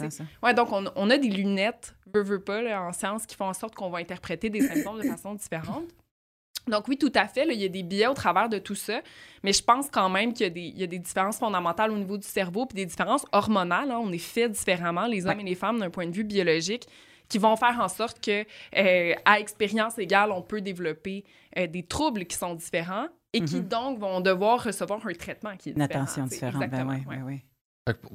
Ouais, 0.41 0.53
donc 0.53 0.71
on, 0.71 0.85
on 0.95 1.09
a 1.09 1.17
des 1.17 1.27
lunettes, 1.27 1.93
veux, 2.13 2.23
veux 2.23 2.39
pas, 2.41 2.61
là, 2.61 2.81
en 2.81 2.93
sciences, 2.93 3.25
qui 3.25 3.35
font 3.35 3.45
en 3.49 3.53
sorte 3.53 3.75
qu'on 3.75 3.89
va 3.89 3.97
interpréter 3.99 4.49
des 4.49 4.61
symptômes 4.61 4.99
de 4.99 5.03
façon 5.07 5.33
différente. 5.33 5.83
Donc 6.67 6.87
oui, 6.87 6.97
tout 6.97 7.11
à 7.15 7.27
fait, 7.27 7.45
là, 7.45 7.53
il 7.53 7.59
y 7.59 7.65
a 7.65 7.69
des 7.69 7.81
biais 7.83 8.07
au 8.07 8.13
travers 8.13 8.47
de 8.47 8.59
tout 8.59 8.75
ça, 8.75 9.01
mais 9.43 9.53
je 9.53 9.63
pense 9.63 9.89
quand 9.89 10.07
même 10.07 10.33
qu'il 10.33 10.43
y 10.45 10.47
a 10.47 10.51
des, 10.51 10.61
il 10.61 10.77
y 10.79 10.83
a 10.83 10.87
des 10.87 10.99
différences 10.99 11.39
fondamentales 11.39 11.89
au 11.91 11.97
niveau 11.97 12.17
du 12.17 12.27
cerveau, 12.27 12.65
puis 12.67 12.75
des 12.75 12.85
différences 12.85 13.25
hormonales. 13.31 13.89
hein. 13.91 13.99
on 14.01 14.11
est 14.11 14.17
fait 14.19 14.47
différemment, 14.49 15.07
les 15.07 15.25
hommes 15.25 15.37
Ouais. 15.37 15.41
et 15.43 15.49
les 15.49 15.55
femmes, 15.55 15.79
d'un 15.79 15.89
point 15.89 16.05
de 16.05 16.11
vue 16.11 16.23
biologique, 16.23 16.85
qui 17.29 17.37
vont 17.37 17.55
faire 17.55 17.79
en 17.79 17.87
sorte 17.87 18.19
que, 18.23 18.43
euh, 18.75 19.13
à 19.25 19.39
expérience 19.39 19.97
égale, 19.97 20.31
on 20.31 20.41
peut 20.41 20.61
développer 20.61 21.23
euh, 21.57 21.67
des 21.67 21.83
troubles 21.83 22.25
qui 22.25 22.35
sont 22.35 22.55
différents 22.55 23.07
et 23.33 23.41
qui 23.41 23.57
Mhm. 23.57 23.67
donc 23.67 23.99
vont 23.99 24.19
devoir 24.21 24.63
recevoir 24.63 24.99
un 25.05 25.13
traitement 25.13 25.55
qui 25.55 25.69
est 25.69 25.73
Une 25.73 25.79
différent. 25.83 26.03
attention 26.03 26.23
tu 26.27 26.35
sais. 26.35 26.45
différente. 26.47 26.69
Ben 26.71 27.23
ouais. 27.25 27.45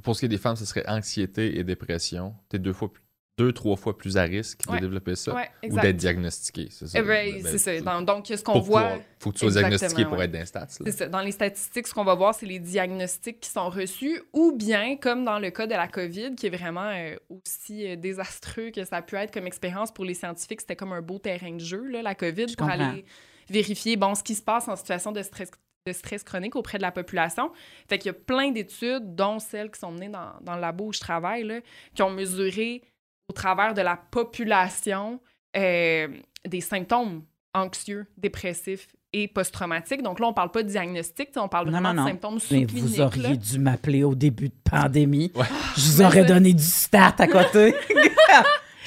pour 0.03 0.15
ce 0.15 0.21
qui 0.21 0.27
est 0.27 0.29
des 0.29 0.39
femmes, 0.39 0.57
ce 0.57 0.65
serait 0.67 0.85
anxiété 0.89 1.59
et 1.59 1.65
dépression. 1.65 2.35
T'es 2.49 2.59
deux 2.59 2.73
fois 2.73 2.93
plus- 2.93 3.03
deux, 3.37 3.53
trois 3.53 3.77
fois 3.77 3.97
plus 3.99 4.17
à 4.17 4.23
risque 4.23 4.61
Ouais. 4.69 4.77
de 4.77 4.83
développer 4.83 5.17
ça 5.17 5.35
Ouais, 5.35 5.51
ou 5.69 5.79
d'être 5.81 5.97
diagnostiqué. 5.97 6.69
C'est 6.71 6.87
ça? 6.87 6.99
Eh 6.99 7.03
ben, 7.03 7.43
Ben, 7.43 7.59
ça. 7.59 8.01
Donc, 8.03 8.27
ce 8.29 8.43
qu'on 8.45 8.61
voit... 8.61 8.61
pouvoir- 8.83 8.99
faut 9.19 9.31
que 9.33 9.39
tu 9.39 9.51
sois 9.51 9.61
diagnostiqué 9.61 10.05
pour 10.05 10.19
ouais. 10.19 10.27
être 10.27 10.31
dans 10.33 10.39
les 10.39 10.47
stats. 10.47 10.61
là. 10.61 10.67
C'est 10.69 10.93
ça. 10.93 11.09
Dans 11.09 11.21
les 11.21 11.33
statistiques, 11.33 11.87
ce 11.89 11.95
qu'on 11.95 12.05
va 12.05 12.15
voir, 12.15 12.35
c'est 12.35 12.47
les 12.47 12.61
diagnostics 12.61 13.41
qui 13.41 13.51
sont 13.51 13.69
reçus, 13.71 14.23
ou 14.33 14.53
bien, 14.53 14.97
comme 14.97 15.25
dans 15.25 15.39
le 15.41 15.51
cas 15.51 15.67
de 15.67 15.73
la 15.73 15.89
COVID, 15.89 16.37
qui 16.37 16.47
est 16.47 16.57
vraiment 16.57 16.91
euh, 16.95 17.17
aussi 17.29 17.89
euh, 17.91 17.97
désastreux 17.97 18.71
que 18.71 18.85
ça 18.85 18.97
a 18.99 19.03
pu 19.03 19.17
être 19.17 19.33
comme 19.35 19.47
expérience 19.49 19.91
pour 19.93 20.05
les 20.05 20.15
scientifiques, 20.15 20.61
c'était 20.61 20.77
comme 20.77 20.93
un 20.93 21.03
beau 21.03 21.19
terrain 21.19 21.51
de 21.53 21.59
jeu, 21.61 21.83
là, 21.89 22.03
la 22.03 22.15
COVID, 22.15 22.47
Je 22.49 22.55
pour 22.55 22.69
comprends. 22.69 22.91
aller 22.91 23.05
vérifier 23.51 23.97
bon, 23.97 24.15
ce 24.15 24.23
qui 24.23 24.35
se 24.37 24.43
passe 24.43 24.69
en 24.69 24.77
situation 24.77 25.11
de 25.13 25.23
stress, 25.23 25.51
de 25.87 25.93
stress 25.93 26.23
chronique 26.23 26.57
auprès 26.57 26.79
de 26.79 26.83
la 26.83 26.93
population. 26.93 27.51
Fait 27.89 27.99
qu'il 27.99 28.07
y 28.07 28.11
a 28.11 28.19
plein 28.19 28.51
d'études, 28.53 29.15
dont 29.17 29.39
celles 29.39 29.71
qui 29.71 29.81
sont 29.81 29.91
menées 29.91 30.09
dans, 30.09 30.33
dans 30.41 30.55
le 30.55 30.61
labo 30.61 30.87
où 30.87 30.93
je 30.93 31.01
travaille, 31.01 31.43
là, 31.45 31.61
qui 31.95 32.03
ont 32.03 32.11
mesuré 32.11 32.83
au 33.29 33.33
travers 33.33 33.75
de 33.75 33.83
la 33.83 33.97
population 33.97 35.21
euh, 35.57 36.09
des 36.47 36.61
symptômes 36.61 37.23
anxieux, 37.55 38.07
dépressifs 38.17 38.89
et 39.13 39.29
post-traumatiques. 39.29 40.03
Donc 40.03 40.19
là, 40.19 40.27
on 40.27 40.33
parle 40.33 40.51
pas 40.51 40.63
de 40.65 40.69
diagnostic, 40.69 41.31
on 41.37 41.49
parle 41.49 41.67
Non, 41.67 41.73
vraiment 41.73 41.95
non, 41.95 42.03
non. 42.03 42.05
de 42.05 42.11
symptômes 42.11 42.39
sous-cliniques. 42.41 42.71
vous 42.73 43.01
auriez 43.01 43.23
là. 43.23 43.37
dû 43.37 43.59
m'appeler 43.61 44.03
au 44.03 44.15
début 44.15 44.49
de 44.49 44.55
pandémie. 44.69 45.31
Ouais. 45.37 45.47
Je 45.77 45.83
vous 45.83 46.03
aurais 46.03 46.25
donné 46.25 46.53
du 46.53 46.63
stat 46.65 47.15
à 47.19 47.27
côté. 47.29 47.75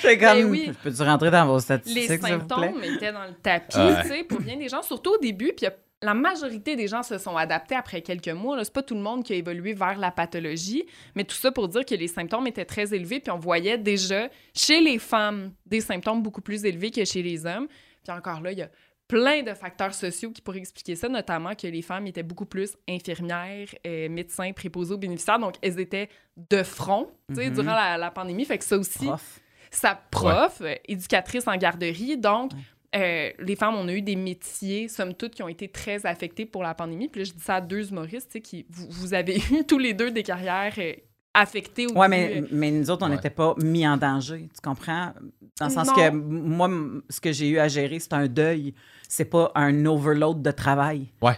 J'ai 0.02 0.18
comme. 0.18 0.28
Ben 0.38 0.46
oui. 0.46 0.72
Peux-tu 0.84 1.02
rentrer 1.02 1.32
dans 1.32 1.48
vos 1.48 1.56
Les 1.56 1.62
statistiques, 1.62 2.12
vous 2.12 2.18
plaît? 2.18 2.28
symptômes 2.30 2.84
étaient 2.84 3.12
dans 3.14 3.24
le 3.24 3.34
tapis, 3.42 3.78
Ouais. 3.78 4.02
tu 4.04 4.08
sais, 4.10 4.24
pour 4.26 4.40
bien 4.42 4.58
des 4.58 4.68
gens, 4.70 4.84
surtout 4.84 5.12
au 5.16 5.18
début. 5.18 5.54
Puis 5.56 5.62
il 5.62 5.64
y 5.64 5.68
a 5.68 5.74
la 6.04 6.14
majorité 6.14 6.76
des 6.76 6.88
gens 6.88 7.02
se 7.04 7.18
sont 7.18 7.36
adaptés 7.36 7.76
après 7.76 8.02
quelques 8.02 8.28
mois. 8.30 8.64
C'est 8.64 8.74
pas 8.74 8.84
tout 8.84 8.94
le 8.96 9.02
monde 9.02 9.24
qui 9.24 9.34
a 9.34 9.36
évolué 9.36 9.74
vers 9.74 9.98
la 9.98 10.12
pathologie, 10.12 10.86
mais 11.16 11.24
tout 11.24 11.36
ça 11.36 11.52
pour 11.52 11.68
dire 11.68 11.86
que 11.86 11.96
les 11.96 12.08
symptômes 12.08 12.46
étaient 12.48 12.66
très 12.66 12.94
élevés, 12.94 13.20
puis 13.20 13.32
on 13.32 13.40
voyait 13.40 13.78
déjà 13.80 14.30
chez 14.56 14.80
les 14.80 15.00
femmes 15.00 15.54
des 15.66 15.82
symptômes 15.82 16.22
beaucoup 16.22 16.42
plus 16.42 16.66
élevés 16.66 16.92
que 16.92 17.04
chez 17.04 17.24
les 17.24 17.46
hommes. 17.46 17.68
Puis 18.04 18.16
encore 18.16 18.42
là, 18.42 18.52
il 18.52 18.60
y 18.60 18.62
a 18.62 18.70
plein 19.08 19.42
de 19.42 19.54
facteurs 19.54 19.94
sociaux 19.94 20.32
qui 20.32 20.42
pourraient 20.42 20.60
expliquer 20.60 20.96
ça, 20.96 21.08
notamment 21.10 21.56
que 21.56 21.66
les 21.66 21.82
femmes 21.82 22.08
étaient 22.08 22.24
beaucoup 22.24 22.46
plus 22.46 22.76
infirmières, 22.90 23.70
euh, 23.86 24.10
médecins, 24.10 24.52
préposés 24.52 24.94
aux 24.94 24.98
bénéficiaires, 24.98 25.40
donc 25.40 25.56
elles 25.62 25.80
étaient 25.80 26.10
de 26.36 26.62
front 26.62 27.10
Mhm. 27.30 27.54
durant 27.54 27.74
la, 27.74 27.98
la 27.98 28.12
pandémie. 28.12 28.46
Fait 28.46 28.58
que 28.58 28.64
ça 28.66 28.78
aussi, 28.78 29.06
Prof. 29.06 29.40
sa 29.72 29.96
prof, 29.96 30.62
éducatrice 30.88 31.48
en 31.48 31.56
garderie. 31.56 32.18
Donc, 32.18 32.52
euh, 32.98 33.32
les 33.40 33.56
femmes, 33.56 33.76
on 33.76 33.88
a 33.88 33.94
eu 33.94 34.02
des 34.02 34.16
métiers, 34.16 34.88
somme 34.88 35.14
toute, 35.14 35.36
qui 35.36 35.44
ont 35.44 35.48
été 35.48 35.68
très 35.70 36.06
affectés 36.06 36.46
pour 36.46 36.64
la 36.64 36.74
pandémie. 36.74 37.08
Puis 37.08 37.22
là, 37.22 37.26
je 37.26 37.34
dis 37.34 37.44
ça 37.44 37.56
à 37.56 37.62
deux 37.62 37.90
humoristes, 37.92 38.28
tu 38.30 38.34
sais, 38.34 38.42
qui, 38.42 38.66
vous, 38.70 38.88
vous 38.90 39.14
avez 39.14 39.38
eu 39.52 39.66
tous 39.68 39.78
les 39.80 39.94
deux 39.94 40.12
des 40.12 40.24
carrières 40.24 40.74
euh, 40.78 40.94
affectées 41.34 41.86
Oui, 41.88 41.94
début, 41.94 42.10
mais, 42.10 42.42
euh, 42.42 42.48
mais 42.52 42.72
nous 42.72 42.90
autres, 42.90 43.06
on 43.06 43.10
Ouais. 43.10 43.16
n'était 43.16 43.30
pas 43.30 43.54
mis 43.62 43.88
en 43.88 43.98
danger. 43.98 44.50
Tu 44.54 44.62
comprends? 44.62 45.14
Dans 45.60 45.68
le 45.68 45.72
sens 45.72 45.88
Non. 45.88 45.94
que 45.96 46.10
moi, 46.12 46.70
ce 47.10 47.20
que 47.22 47.32
j'ai 47.32 47.50
eu 47.50 47.60
à 47.60 47.68
gérer, 47.68 48.00
c'est 48.00 48.14
un 48.14 48.28
deuil. 48.28 48.74
C'est 49.08 49.26
pas 49.26 49.52
un 49.56 49.86
overload 49.86 50.42
de 50.42 50.52
travail. 50.52 51.08
Ouais. 51.22 51.34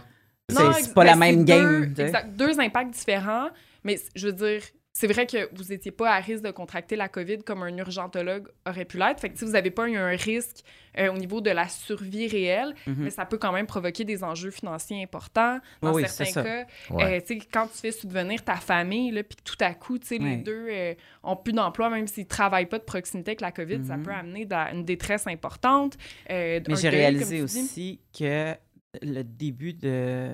C'est 0.50 0.64
Non, 0.64 0.72
c'est 0.74 0.80
ex- 0.80 0.88
pas 0.90 1.04
la 1.04 1.14
ben, 1.14 1.20
même 1.20 1.40
c'est 1.40 1.46
game. 1.46 1.86
Deux, 1.88 1.96
sais. 1.96 2.02
exact, 2.08 2.36
deux 2.36 2.60
impacts 2.60 2.92
différents, 2.92 3.50
mais 3.84 4.00
je 4.16 4.28
veux 4.28 4.34
dire, 4.34 4.62
c'est 4.92 5.08
vrai 5.08 5.26
que 5.28 5.50
vous 5.56 5.66
n'étiez 5.66 5.92
pas 5.92 6.12
à 6.12 6.20
risque 6.20 6.44
de 6.44 6.52
contracter 6.52 6.96
la 6.96 7.08
COVID 7.08 7.40
comme 7.40 7.64
un 7.64 7.78
urgentologue 7.78 8.48
aurait 8.68 8.86
pu 8.86 8.98
l'être. 8.98 9.20
Fait 9.20 9.30
que 9.30 9.38
si 9.38 9.46
vous 9.46 9.52
n'avez 9.52 9.72
pas 9.72 9.88
eu 9.88 9.96
un 9.96 10.10
risque 10.10 10.58
euh, 10.98 11.14
au 11.14 11.18
niveau 11.18 11.40
de 11.40 11.52
la 11.52 11.68
survie 11.70 12.28
réelle, 12.28 12.74
Mhm. 12.88 12.96
mais 13.04 13.10
ça 13.12 13.26
peut 13.26 13.38
quand 13.38 13.52
même 13.54 13.68
provoquer 13.68 14.04
des 14.04 14.24
enjeux 14.24 14.50
financiers 14.52 15.02
importants. 15.04 15.60
Dans 15.82 15.94
Oui, 15.94 16.04
certains 16.08 16.44
cas, 16.44 16.66
Ouais. 16.90 17.22
euh, 17.30 17.36
quand 17.54 17.68
tu 17.68 17.78
fais 17.78 17.92
subvenir 17.92 18.44
ta 18.44 18.56
famille, 18.56 19.12
puis 19.24 19.38
que 19.38 19.44
tout 19.44 19.56
à 19.64 19.74
coup, 19.76 19.98
les 20.10 20.38
deux 20.38 20.68
euh, 20.70 20.94
ont 21.24 21.36
plus 21.36 21.54
d'emploi, 21.54 21.90
même 21.92 22.08
s'ils 22.08 22.26
travaillent 22.28 22.66
pas 22.66 22.80
de 22.80 22.84
proximité 22.84 23.30
avec 23.32 23.42
la 23.42 23.52
COVID, 23.52 23.86
ça 23.86 23.96
Mhm. 23.98 24.04
peut 24.04 24.12
amener 24.12 24.48
une 24.74 24.84
détresse 24.84 25.28
importante. 25.28 25.96
euh, 26.32 26.60
Mais 26.68 26.76
j'ai 26.76 26.90
réalisé 26.90 27.42
aussi 27.44 28.00
que 28.18 28.56
le 29.02 29.24
début 29.24 29.74
de, 29.74 30.32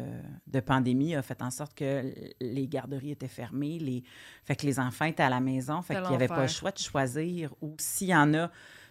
de 0.48 0.60
pandémie 0.60 1.16
a 1.16 1.22
fait 1.22 1.42
en 1.42 1.52
sorte 1.52 1.74
que 1.74 2.14
les 2.40 2.68
garderies 2.68 3.12
étaient 3.12 3.28
fermées, 3.28 3.80
les, 3.80 4.04
fait 4.44 4.56
que 4.56 4.66
les 4.66 4.80
enfants 4.80 5.06
étaient 5.06 5.24
à 5.24 5.30
la 5.30 5.42
maison, 5.42 5.82
fait 5.82 5.96
qu'il 5.96 6.10
n'y 6.10 6.16
avait 6.16 6.28
pas 6.28 6.44
le 6.44 6.48
choix 6.48 6.72
de 6.72 6.80
choisir. 6.80 7.54
Ou 7.62 7.76
s'il 7.80 8.08
y 8.08 8.16
en 8.16 8.34
a, 8.34 8.50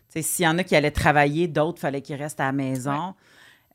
s'il 0.08 0.44
y 0.44 0.48
en 0.48 0.58
a 0.58 0.64
qui 0.64 0.76
allaient 0.76 0.90
travailler, 0.90 1.48
d'autres 1.48 1.80
fallait 1.80 2.02
qu'ils 2.02 2.16
restent 2.16 2.40
à 2.40 2.46
la 2.46 2.52
maison. 2.52 3.14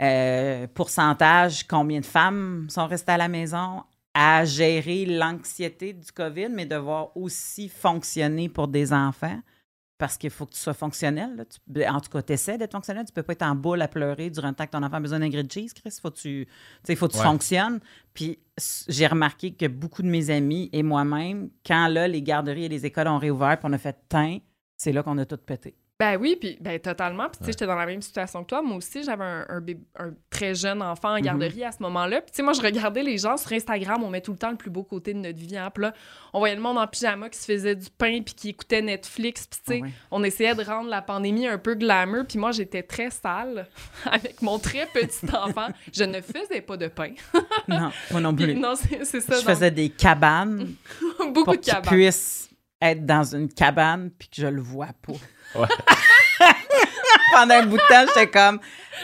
Euh, 0.01 0.67
pourcentage, 0.73 1.67
combien 1.67 1.99
de 1.99 2.05
femmes 2.05 2.67
sont 2.69 2.87
restées 2.87 3.13
à 3.13 3.17
la 3.17 3.27
maison? 3.27 3.83
À 4.13 4.45
gérer 4.45 5.05
l'anxiété 5.05 5.93
du 5.93 6.11
COVID, 6.11 6.49
mais 6.49 6.65
devoir 6.65 7.15
aussi 7.17 7.69
fonctionner 7.69 8.49
pour 8.49 8.67
des 8.67 8.93
enfants 8.93 9.39
parce 9.99 10.17
qu'il 10.17 10.31
faut 10.31 10.47
que 10.47 10.53
tu 10.53 10.59
sois 10.59 10.73
fonctionnel. 10.73 11.35
là. 11.35 11.43
Tu- 11.45 11.85
en 11.87 11.99
tout 11.99 12.09
cas, 12.09 12.21
tu 12.23 12.33
essaies 12.33 12.57
d'être 12.57 12.71
fonctionnel. 12.71 13.05
Tu 13.05 13.13
peux 13.13 13.21
pas 13.21 13.33
être 13.33 13.43
en 13.43 13.53
boule 13.53 13.81
à 13.83 13.87
pleurer 13.87 14.31
durant 14.31 14.47
le 14.47 14.55
temps 14.55 14.65
que 14.65 14.71
ton 14.71 14.81
enfant 14.81 14.95
a 14.95 14.99
besoin 14.99 15.19
d'un 15.19 15.29
grilled 15.29 15.51
cheese, 15.51 15.73
Chris. 15.75 15.95
Faut 16.01 16.09
que 16.09 16.17
tu, 16.17 16.47
faut 16.95 17.07
que 17.07 17.11
tu 17.13 17.19
Ouais. 17.19 17.23
fonctionnes. 17.25 17.79
Puis 18.13 18.39
j'ai 18.87 19.05
remarqué 19.05 19.53
que 19.53 19.67
beaucoup 19.67 20.01
de 20.01 20.07
mes 20.07 20.29
amis 20.31 20.69
et 20.73 20.81
moi-même, 20.81 21.49
quand 21.65 21.87
là, 21.89 22.07
les 22.07 22.21
garderies 22.23 22.63
et 22.65 22.69
les 22.69 22.85
écoles 22.85 23.07
ont 23.09 23.19
réouvert, 23.19 23.59
puis 23.59 23.69
on 23.69 23.73
a 23.73 23.77
fait 23.77 23.97
teint, 24.09 24.39
c'est 24.77 24.91
là 24.93 25.03
qu'on 25.03 25.17
a 25.17 25.25
tout 25.25 25.37
pété. 25.37 25.75
Ben 25.99 26.15
oui, 26.17 26.37
puis 26.39 26.57
ben 26.61 26.79
totalement. 26.79 27.27
Puis 27.27 27.39
tu 27.39 27.45
sais, 27.47 27.51
j'étais 27.51 27.67
dans 27.67 27.75
la 27.75 27.85
même 27.85 28.01
situation 28.01 28.41
que 28.43 28.47
toi. 28.47 28.61
Moi 28.61 28.77
aussi, 28.77 29.03
j'avais 29.03 29.25
un, 29.25 29.45
un 29.49 29.59
bébé- 29.59 29.83
un 29.97 30.11
très 30.29 30.55
jeune 30.55 30.81
enfant 30.81 31.13
en 31.13 31.19
garderie 31.19 31.65
à 31.65 31.73
ce 31.73 31.83
moment-là. 31.83 32.21
Puis 32.21 32.31
tu 32.31 32.37
sais, 32.37 32.41
moi, 32.43 32.53
je 32.53 32.61
regardais 32.61 33.03
les 33.03 33.17
gens 33.17 33.35
sur 33.35 33.51
Instagram, 33.51 34.01
on 34.01 34.09
met 34.09 34.21
tout 34.21 34.31
le 34.31 34.37
temps 34.37 34.49
le 34.51 34.55
plus 34.55 34.69
beau 34.69 34.83
côté 34.83 35.13
de 35.13 35.19
notre 35.19 35.37
vie. 35.37 35.57
Hein. 35.57 35.69
Puis 35.73 35.83
là, 35.83 35.93
on 36.31 36.39
voyait 36.39 36.55
le 36.55 36.61
monde 36.61 36.77
en 36.77 36.87
pyjama 36.87 37.27
qui 37.27 37.37
se 37.37 37.45
faisait 37.51 37.75
du 37.75 37.89
pain 37.89 38.21
puis 38.23 38.33
qui 38.33 38.47
écoutait 38.49 38.81
Netflix. 38.81 39.45
Puis 39.45 39.59
tu 39.65 39.73
sais, 39.73 39.79
Ah 39.81 39.85
ouais. 39.87 39.91
on 40.11 40.23
essayait 40.23 40.55
de 40.55 40.63
rendre 40.63 40.89
la 40.89 41.01
pandémie 41.01 41.47
un 41.47 41.57
peu 41.57 41.75
glamour. 41.75 42.23
Puis 42.25 42.39
moi, 42.39 42.51
j'étais 42.53 42.83
très 42.83 43.09
sale 43.09 43.67
avec 44.05 44.41
mon 44.41 44.57
très 44.57 44.85
petit 44.85 45.25
enfant. 45.35 45.67
Je 45.93 46.05
ne 46.05 46.21
faisais 46.21 46.61
pas 46.61 46.77
de 46.77 46.87
pain. 46.87 47.11
Non, 47.67 47.91
moi 48.11 48.21
non 48.21 48.33
plus. 48.33 48.55
non, 48.55 48.75
c'est 48.77 49.03
ça. 49.19 49.35
Je 49.37 49.43
faisais 49.43 49.69
des 49.71 49.89
cabanes 49.89 50.75
beaucoup 51.19 51.43
pour 51.43 51.53
de 51.55 51.59
cabanes. 51.59 51.83
Être 52.81 53.05
dans 53.05 53.23
une 53.35 53.49
cabane 53.49 54.09
puis 54.11 54.29
que 54.29 54.41
je 54.41 54.47
le 54.47 54.61
vois 54.61 54.93
pas. 55.01 55.59
Ouais. 55.59 55.67
Pendant 57.33 57.55
un 57.55 57.65
bout 57.65 57.77
de 57.77 57.87
temps, 57.87 58.05
j'étais 58.07 58.29
comme, 58.29 58.59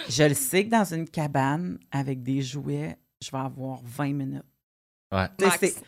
je 0.09 0.23
le 0.23 0.33
sais 0.33 0.65
que 0.65 0.71
dans 0.71 0.93
une 0.93 1.07
cabane 1.07 1.77
avec 1.91 2.23
des 2.23 2.41
jouets, 2.41 2.97
je 3.21 3.31
vais 3.31 3.37
avoir 3.37 3.79
20 3.83 4.13
minutes. 4.13 4.43
Ouais. 5.11 5.27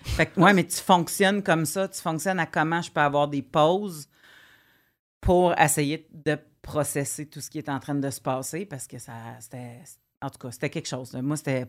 Fait 0.04 0.26
que, 0.28 0.40
ouais, 0.40 0.54
mais 0.54 0.66
tu 0.66 0.78
fonctionnes 0.78 1.42
comme 1.44 1.66
ça. 1.66 1.88
Tu 1.88 2.02
fonctionnes 2.02 2.40
à 2.40 2.46
comment 2.46 2.82
je 2.82 2.92
peux 2.92 3.02
avoir 3.02 3.28
des 3.28 3.42
pauses 3.42 4.08
pour 5.20 5.58
essayer 5.60 6.08
de 6.12 6.38
processer 6.62 7.26
tout 7.26 7.42
ce 7.42 7.50
qui 7.50 7.58
est 7.58 7.70
en 7.70 7.80
train 7.80 7.96
de 7.96 8.10
se 8.10 8.22
passer 8.22 8.66
parce 8.66 8.88
que 8.88 9.00
ça, 9.00 9.14
c'était. 9.40 9.82
En 10.22 10.30
tout 10.30 10.40
cas, 10.40 10.50
c'était 10.52 10.70
quelque 10.72 10.88
chose. 10.88 11.14
là. 11.14 11.22
Moi, 11.22 11.38
c'était. 11.38 11.66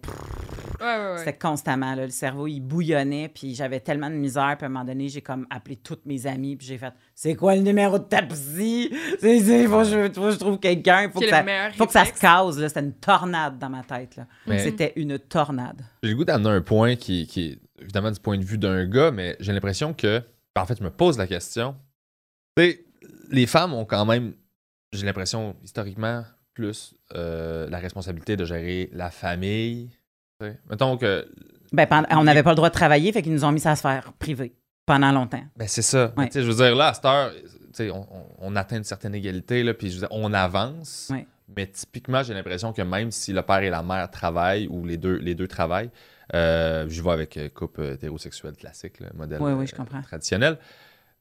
Ouais, 0.81 0.87
ouais, 0.87 1.11
ouais. 1.13 1.19
C'était 1.19 1.37
constamment, 1.37 1.95
là, 1.95 2.05
le 2.05 2.11
cerveau, 2.13 2.47
il 2.47 2.61
bouillonnait, 2.61 3.29
puis 3.29 3.55
j'avais 3.55 3.81
tellement 3.81 4.09
de 4.09 4.15
misère, 4.15 4.55
puis 4.57 4.65
à 4.65 4.67
un 4.67 4.71
moment 4.71 4.85
donné, 4.85 5.09
j'ai 5.09 5.21
comme 5.21 5.45
appelé 5.51 5.77
toutes 5.77 6.07
mes 6.07 6.25
amies, 6.27 6.57
puis 6.57 6.67
j'ai 6.69 6.79
fait 6.79 6.93
«C'est 7.17 7.35
quoi 7.35 7.57
le 7.57 7.63
numéro 7.63 7.99
de 7.99 8.05
ta 8.05 8.23
psy? 8.23 8.89
C'est- 9.21 9.41
c'est- 9.41 9.67
faut, 9.67 9.79
que 9.81 9.85
je, 9.85 10.13
faut 10.13 10.21
que 10.23 10.31
je 10.31 10.37
trouve 10.39 10.59
quelqu'un, 10.61 11.03
il 11.03 11.11
faut, 11.11 11.19
que 11.19 11.29
ça, 11.29 11.43
faut 11.77 11.87
que 11.87 11.93
ça 11.93 12.05
se 12.05 12.13
réflexe. 12.13 12.21
case.» 12.21 12.59
là. 12.61 12.69
C'était 12.69 12.81
une 12.81 12.93
tornade 12.95 13.59
dans 13.59 13.69
ma 13.69 13.83
tête. 13.83 14.21
Mais- 14.47 14.61
C'était 14.61 14.93
une 14.97 15.19
tornade. 15.19 15.83
J'ai 16.05 16.11
le 16.11 16.17
goût 16.17 16.25
d'amener 16.25 16.51
un 16.51 16.61
point 16.63 16.95
qui, 16.95 17.27
qui 17.27 17.47
est 17.49 17.59
évidemment 17.83 18.13
du 18.13 18.21
point 18.21 18.39
de 18.39 18.45
vue 18.45 18.57
d'un 18.59 18.87
gars, 18.87 19.11
mais 19.11 19.37
j'ai 19.41 19.53
l'impression 19.53 19.93
que, 19.93 20.23
en 20.57 20.65
fait, 20.65 20.79
je 20.79 20.85
me 20.85 20.91
pose 20.91 21.19
la 21.19 21.27
question. 21.27 21.75
Tu 22.57 22.63
sais, 22.63 22.85
les 23.31 23.47
femmes 23.47 23.75
ont 23.75 23.85
quand 23.85 24.07
même, 24.07 24.33
j'ai 24.93 25.05
l'impression, 25.05 25.57
historiquement, 25.65 26.23
plus 26.59 26.95
euh, 27.15 27.69
la 27.71 27.79
responsabilité 27.79 28.37
de 28.37 28.45
gérer 28.45 28.91
la 28.93 29.11
famille. 29.11 29.91
Mettons 30.69 30.97
que. 30.97 31.27
Ben, 31.73 31.87
pendant- 31.87 32.09
on 32.19 32.25
n'avait 32.25 32.43
pas 32.43 32.51
le 32.51 32.57
droit 32.57 32.69
de 32.69 32.75
travailler, 32.75 33.13
fait 33.13 33.23
qu'ils 33.23 33.33
nous 33.33 33.45
ont 33.45 33.53
mis 33.53 33.61
ça 33.61 33.73
à 33.73 33.77
se 33.77 33.83
faire 33.83 34.13
privé 34.19 34.55
pendant 34.87 35.13
longtemps. 35.13 35.43
Ben, 35.57 35.69
c'est 35.69 35.83
ça. 35.83 36.13
Ouais. 36.17 36.29
Je 36.35 36.41
veux 36.41 36.55
dire, 36.55 36.75
là, 36.75 36.89
à 36.89 36.95
cette 36.95 37.05
heure, 37.05 37.31
on, 37.81 38.07
on- 38.41 38.57
atteint 38.57 38.79
une 38.79 38.85
certaine 38.85 39.15
égalité, 39.15 39.63
là, 39.63 39.75
puis 39.75 39.89
je 39.91 39.95
veux 39.95 40.01
dire, 40.01 40.09
on 40.11 40.33
avance. 40.33 41.09
Ouais. 41.13 41.27
Mais 41.57 41.67
typiquement, 41.67 42.23
j'ai 42.25 42.35
l'impression 42.35 42.73
que 42.73 42.83
même 42.83 43.11
si 43.13 43.33
le 43.33 43.43
père 43.43 43.61
et 43.63 43.71
la 43.71 43.83
mère 43.83 44.11
travaillent, 44.11 44.67
ou 44.69 44.85
les 44.85 44.97
deux, 44.97 45.17
les 45.17 45.35
deux 45.35 45.47
travaillent, 45.49 45.91
euh, 46.35 46.87
je 46.89 47.03
vais 47.03 47.11
avec 47.11 47.37
euh, 47.37 47.49
couple 47.49 47.85
hétérosexuel 47.85 48.55
classique, 48.57 48.99
le 49.01 49.07
modèle 49.15 49.41
Oui, 49.41 49.53
oui, 49.53 49.67
je 49.67 49.75
comprends. 49.75 50.03
traditionnel. 50.03 50.59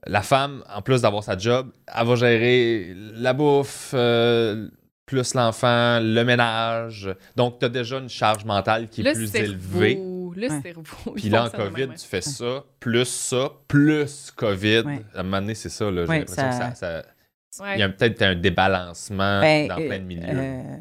La 0.06 0.22
femme, 0.22 0.64
en 0.74 0.82
plus 0.82 1.02
d'avoir 1.02 1.24
sa 1.24 1.38
job, 1.38 1.72
elle 1.94 2.06
va 2.08 2.16
gérer 2.16 2.94
la 2.96 3.34
bouffe, 3.34 3.92
euh, 3.94 4.70
plus 5.08 5.34
l'enfant, 5.34 6.00
le 6.00 6.22
ménage. 6.24 7.10
Donc, 7.36 7.58
tu 7.60 7.66
as 7.66 7.70
déjà 7.70 7.98
une 7.98 8.10
charge 8.10 8.46
mentale 8.46 8.88
qui 8.90 9.02
est 9.02 9.06
Le 9.06 9.14
plus 9.14 9.28
cerveau, 9.28 9.82
élevée. 9.82 9.96
Le 10.36 10.50
Ouais. 10.52 10.62
cerveau. 10.62 10.84
il 11.08 11.14
Puis 11.14 11.30
là, 11.30 11.46
en 11.46 11.50
COVID, 11.50 11.88
même, 11.88 11.96
tu 11.96 12.06
fais 12.06 12.22
ça, 12.22 12.64
plus 12.80 13.06
ça, 13.06 13.50
plus 13.68 14.30
COVID. 14.36 14.82
Ouais. 14.86 15.02
À 15.16 15.22
un 15.22 15.24
moment 15.24 15.40
donné, 15.42 15.56
c'est 15.56 15.70
ça. 15.70 15.90
là. 15.90 16.04
J'ai 16.06 16.10
Ouais, 16.12 16.20
l'impression 16.20 16.52
ça- 16.52 16.70
que 16.70 16.78
ça, 16.78 17.04
ça- 17.50 17.64
ouais. 17.64 17.76
Il 17.78 17.80
y 17.80 17.84
a 17.84 17.90
peut-être 17.90 18.22
un 18.22 18.36
débalancement 18.36 19.42
Ben, 19.42 19.68
dans 19.68 19.80
euh, 19.80 19.88
plein 19.88 19.98
de 20.00 20.04
milieux. 20.04 20.24
euh, 20.28 20.78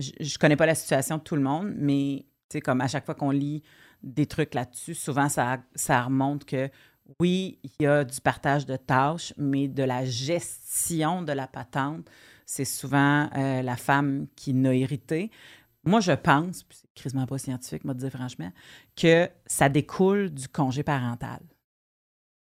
je, 0.00 0.10
je 0.18 0.38
connais 0.38 0.56
pas 0.56 0.66
la 0.66 0.74
situation 0.74 1.18
de 1.18 1.22
tout 1.22 1.36
le 1.36 1.42
monde, 1.42 1.72
mais 1.76 2.24
tu 2.48 2.54
sais, 2.54 2.60
comme 2.60 2.80
à 2.80 2.88
chaque 2.88 3.04
fois 3.04 3.14
qu'on 3.14 3.30
lit 3.30 3.62
des 4.02 4.26
trucs 4.26 4.54
là-dessus, 4.54 4.94
souvent 4.94 5.28
ça, 5.28 5.58
ça 5.76 6.02
remonte 6.02 6.44
que 6.44 6.68
oui, 7.20 7.58
il 7.62 7.84
y 7.84 7.86
a 7.86 8.02
du 8.02 8.20
partage 8.20 8.64
de 8.66 8.76
tâches, 8.76 9.34
mais 9.36 9.68
de 9.68 9.82
la 9.84 10.04
gestion 10.04 11.22
de 11.22 11.32
la 11.32 11.46
patente, 11.46 12.06
c'est 12.46 12.64
souvent 12.64 13.28
euh, 13.36 13.62
la 13.62 13.76
femme 13.76 14.26
qui 14.36 14.54
n'a 14.54 14.74
hérité. 14.74 15.30
Moi, 15.84 16.00
je 16.00 16.12
pense, 16.12 16.62
puis 16.62 16.78
c'est 16.80 17.02
quasiment 17.02 17.26
pas 17.26 17.38
scientifique, 17.38 17.84
moi, 17.84 17.94
de 17.94 17.98
dire 18.00 18.10
franchement, 18.10 18.52
que 18.96 19.28
ça 19.46 19.68
découle 19.68 20.30
du 20.30 20.48
congé 20.48 20.82
parental. 20.82 21.40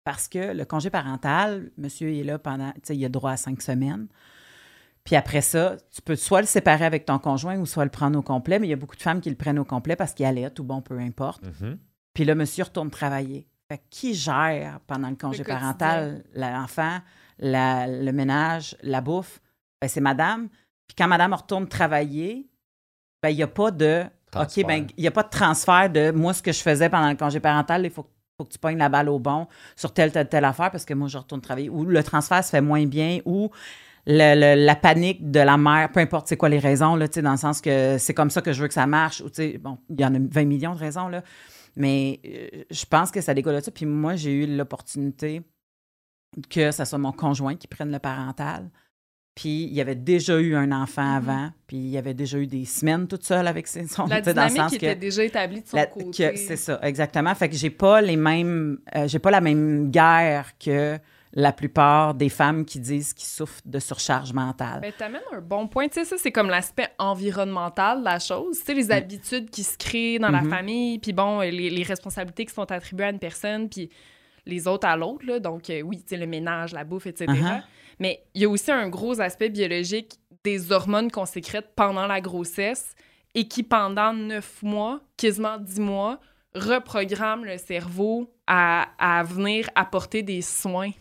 Parce 0.03 0.27
que 0.27 0.53
le 0.53 0.65
congé 0.65 0.89
parental, 0.89 1.71
monsieur 1.77 2.11
il 2.11 2.19
est 2.19 2.23
là 2.23 2.37
pendant, 2.37 2.71
tu 2.73 2.79
sais, 2.83 2.97
il 2.97 3.03
a 3.03 3.09
droit 3.09 3.31
à 3.31 3.37
cinq 3.37 3.61
semaines. 3.61 4.07
Puis 5.03 5.15
après 5.15 5.41
ça, 5.41 5.77
tu 5.91 6.01
peux 6.01 6.15
soit 6.15 6.41
le 6.41 6.47
séparer 6.47 6.85
avec 6.85 7.05
ton 7.05 7.19
conjoint 7.19 7.57
ou 7.57 7.65
soit 7.65 7.83
le 7.85 7.91
prendre 7.91 8.17
au 8.17 8.21
complet, 8.21 8.57
mais 8.59 8.67
il 8.67 8.69
y 8.69 8.73
a 8.73 8.77
beaucoup 8.77 8.95
de 8.95 9.01
femmes 9.01 9.21
qui 9.21 9.29
le 9.29 9.35
prennent 9.35 9.59
au 9.59 9.65
complet 9.65 9.95
parce 9.95 10.13
qu'il 10.13 10.25
allait, 10.25 10.49
tout 10.49 10.63
bon, 10.63 10.81
peu 10.81 10.97
importe. 10.99 11.43
Mhm. 11.61 11.77
Puis 12.13 12.23
là, 12.25 12.33
monsieur 12.35 12.63
retourne 12.63 12.89
travailler. 12.89 13.47
Fait 13.67 13.79
que 13.79 13.83
qui 13.89 14.13
gère 14.13 14.79
pendant 14.87 15.09
le 15.09 15.15
congé 15.15 15.39
Le 15.39 15.43
parental? 15.47 16.23
L'enfant, 16.33 16.99
la- 17.39 17.87
le 17.87 18.11
ménage, 18.11 18.77
la 18.81 19.01
bouffe? 19.01 19.41
Ben, 19.81 19.87
c'est 19.87 20.01
madame. 20.01 20.49
Puis 20.87 20.95
quand 20.97 21.07
madame 21.07 21.33
retourne 21.33 21.67
travailler, 21.67 22.47
ben, 23.21 23.29
il 23.29 23.35
n'y 23.37 23.43
a 23.43 23.47
pas 23.47 23.71
de. 23.71 24.03
Transfert. 24.31 24.63
OK, 24.63 24.67
ben, 24.67 24.87
il 24.97 25.01
n'y 25.01 25.07
a 25.07 25.11
pas 25.11 25.23
de 25.23 25.29
transfert 25.29 25.89
de 25.89 26.11
moi, 26.11 26.33
ce 26.33 26.41
que 26.43 26.51
je 26.51 26.59
faisais 26.61 26.89
pendant 26.89 27.09
le 27.09 27.15
congé 27.15 27.39
parental, 27.39 27.85
il 27.85 27.91
faut, 27.91 28.05
faut 28.37 28.45
que 28.45 28.51
tu 28.51 28.59
pognes 28.59 28.77
la 28.77 28.89
balle 28.89 29.07
au 29.09 29.17
bon 29.19 29.47
sur 29.75 29.93
telle, 29.93 30.11
telle, 30.11 30.27
telle 30.27 30.45
affaire 30.45 30.71
parce 30.71 30.83
que 30.85 30.93
moi, 30.93 31.07
je 31.07 31.17
retourne 31.17 31.41
travailler. 31.41 31.69
Ou 31.69 31.85
le 31.85 32.03
transfert 32.03 32.43
se 32.43 32.49
fait 32.49 32.61
moins 32.61 32.85
bien, 32.85 33.19
ou 33.25 33.49
le- 34.07 34.35
le- 34.55 34.65
la 34.65 34.75
panique 34.75 35.31
de 35.31 35.39
la 35.39 35.57
mère, 35.57 35.91
peu 35.91 35.99
importe 36.01 36.27
c'est 36.27 36.37
quoi 36.37 36.49
les 36.49 36.59
raisons, 36.59 36.95
là, 36.95 37.07
dans 37.07 37.31
le 37.31 37.37
sens 37.37 37.61
que 37.61 37.97
c'est 37.97 38.13
comme 38.13 38.29
ça 38.29 38.41
que 38.41 38.51
je 38.53 38.61
veux 38.61 38.67
que 38.67 38.73
ça 38.73 38.85
marche. 38.87 39.21
Ou, 39.21 39.29
tu 39.29 39.35
sais, 39.35 39.57
bon, 39.57 39.77
il 39.89 39.99
y 40.01 40.05
en 40.05 40.13
a 40.13 40.19
20 40.19 40.45
millions 40.45 40.73
de 40.75 40.79
raisons, 40.79 41.07
là. 41.07 41.23
Mais 41.77 42.19
euh, 42.25 42.63
je 42.71 42.85
pense 42.85 43.11
que 43.11 43.21
ça 43.21 43.33
découle 43.33 43.53
de 43.55 43.59
ça. 43.61 43.71
Puis 43.71 43.85
moi, 43.85 44.15
j'ai 44.15 44.31
eu 44.43 44.57
l'opportunité 44.57 45.41
que 46.49 46.71
ce 46.71 46.83
soit 46.85 46.97
mon 46.97 47.11
conjoint 47.13 47.55
qui 47.55 47.67
prenne 47.67 47.91
le 47.91 47.99
parental. 47.99 48.69
Puis 49.35 49.63
il 49.65 49.73
y 49.73 49.81
avait 49.81 49.95
déjà 49.95 50.39
eu 50.39 50.55
un 50.55 50.71
enfant 50.71 51.03
Mhm. 51.03 51.15
avant, 51.29 51.49
puis 51.67 51.75
il 51.75 51.89
y 51.89 51.97
avait 51.97 52.13
déjà 52.13 52.37
eu 52.37 52.47
des 52.47 52.63
semaines 52.63 53.05
toute 53.05 53.23
seule 53.25 53.47
avec 53.47 53.67
ses 53.67 53.85
son, 53.85 54.05
La 54.05 54.21
dans 54.21 54.27
le 54.27 54.33
dynamique 54.33 54.57
sens 54.57 54.71
que- 54.71 54.75
était 54.77 54.95
déjà 54.95 55.23
établie 55.25 55.61
de 55.61 55.67
son 55.67 55.75
la- 55.75 55.85
côté. 55.87 56.37
C'est 56.37 56.55
ça, 56.55 56.79
exactement. 56.81 57.35
Fait 57.35 57.49
que 57.49 57.55
j'ai 57.55 57.69
pas 57.69 57.99
les 58.01 58.15
mêmes, 58.15 58.79
euh, 58.95 59.07
j'ai 59.09 59.19
pas 59.19 59.31
la 59.31 59.41
même 59.41 59.91
guerre 59.91 60.57
que 60.57 60.97
la 61.33 61.51
plupart 61.51 62.13
des 62.13 62.29
femmes 62.29 62.63
qui 62.63 62.79
disent 62.79 63.11
qu'ils 63.11 63.27
souffrent 63.27 63.59
de 63.65 63.77
surcharge 63.79 64.31
mentale. 64.31 64.79
Ben, 64.79 64.93
t'amènes 64.97 65.19
un 65.33 65.41
bon 65.41 65.67
point. 65.67 65.89
Tu 65.89 65.95
sais, 65.95 66.05
ça, 66.05 66.15
c'est 66.17 66.31
comme 66.31 66.47
l'aspect 66.49 66.87
environnemental 66.97 67.99
de 67.99 68.05
la 68.05 68.19
chose. 68.19 68.57
Tu 68.59 68.65
sais, 68.67 68.73
les 68.73 68.89
habitudes 68.89 69.49
qui 69.49 69.63
se 69.63 69.77
créent 69.77 70.17
dans 70.17 70.29
la 70.29 70.43
Mhm. 70.43 70.49
famille, 70.49 70.99
puis 70.99 71.11
bon, 71.11 71.41
les, 71.41 71.69
les 71.69 71.83
responsabilités 71.83 72.45
qui 72.45 72.53
sont 72.53 72.71
attribuées 72.71 73.07
à 73.07 73.09
une 73.09 73.19
personne, 73.19 73.67
puis 73.67 73.89
les 74.45 74.67
autres 74.67 74.87
à 74.87 74.95
l'autre, 74.95 75.25
là. 75.25 75.39
Donc, 75.39 75.69
euh, 75.69 75.81
oui, 75.81 76.03
le 76.11 76.25
ménage, 76.25 76.73
la 76.73 76.83
bouffe, 76.83 77.07
etc. 77.07 77.31
Uh-huh. 77.31 77.61
Mais 77.99 78.23
il 78.33 78.41
y 78.41 78.45
a 78.45 78.49
aussi 78.49 78.71
un 78.71 78.89
gros 78.89 79.19
aspect 79.21 79.49
biologique 79.49 80.19
des 80.43 80.71
hormones 80.71 81.09
qu'on 81.11 81.25
sécrète 81.25 81.69
pendant 81.75 82.07
la 82.07 82.21
grossesse 82.21 82.93
et 83.33 83.47
qui, 83.47 83.63
pendant 83.63 84.13
neuf 84.13 84.61
mois, 84.61 85.01
quasiment 85.17 85.57
dix 85.57 85.79
mois, 85.79 86.19
reprogramment 86.53 87.43
le 87.43 87.57
cerveau 87.57 88.33
à, 88.47 88.87
à 88.99 89.23
venir 89.23 89.69
apporter 89.75 90.23
des 90.23 90.41
soins. 90.41 90.91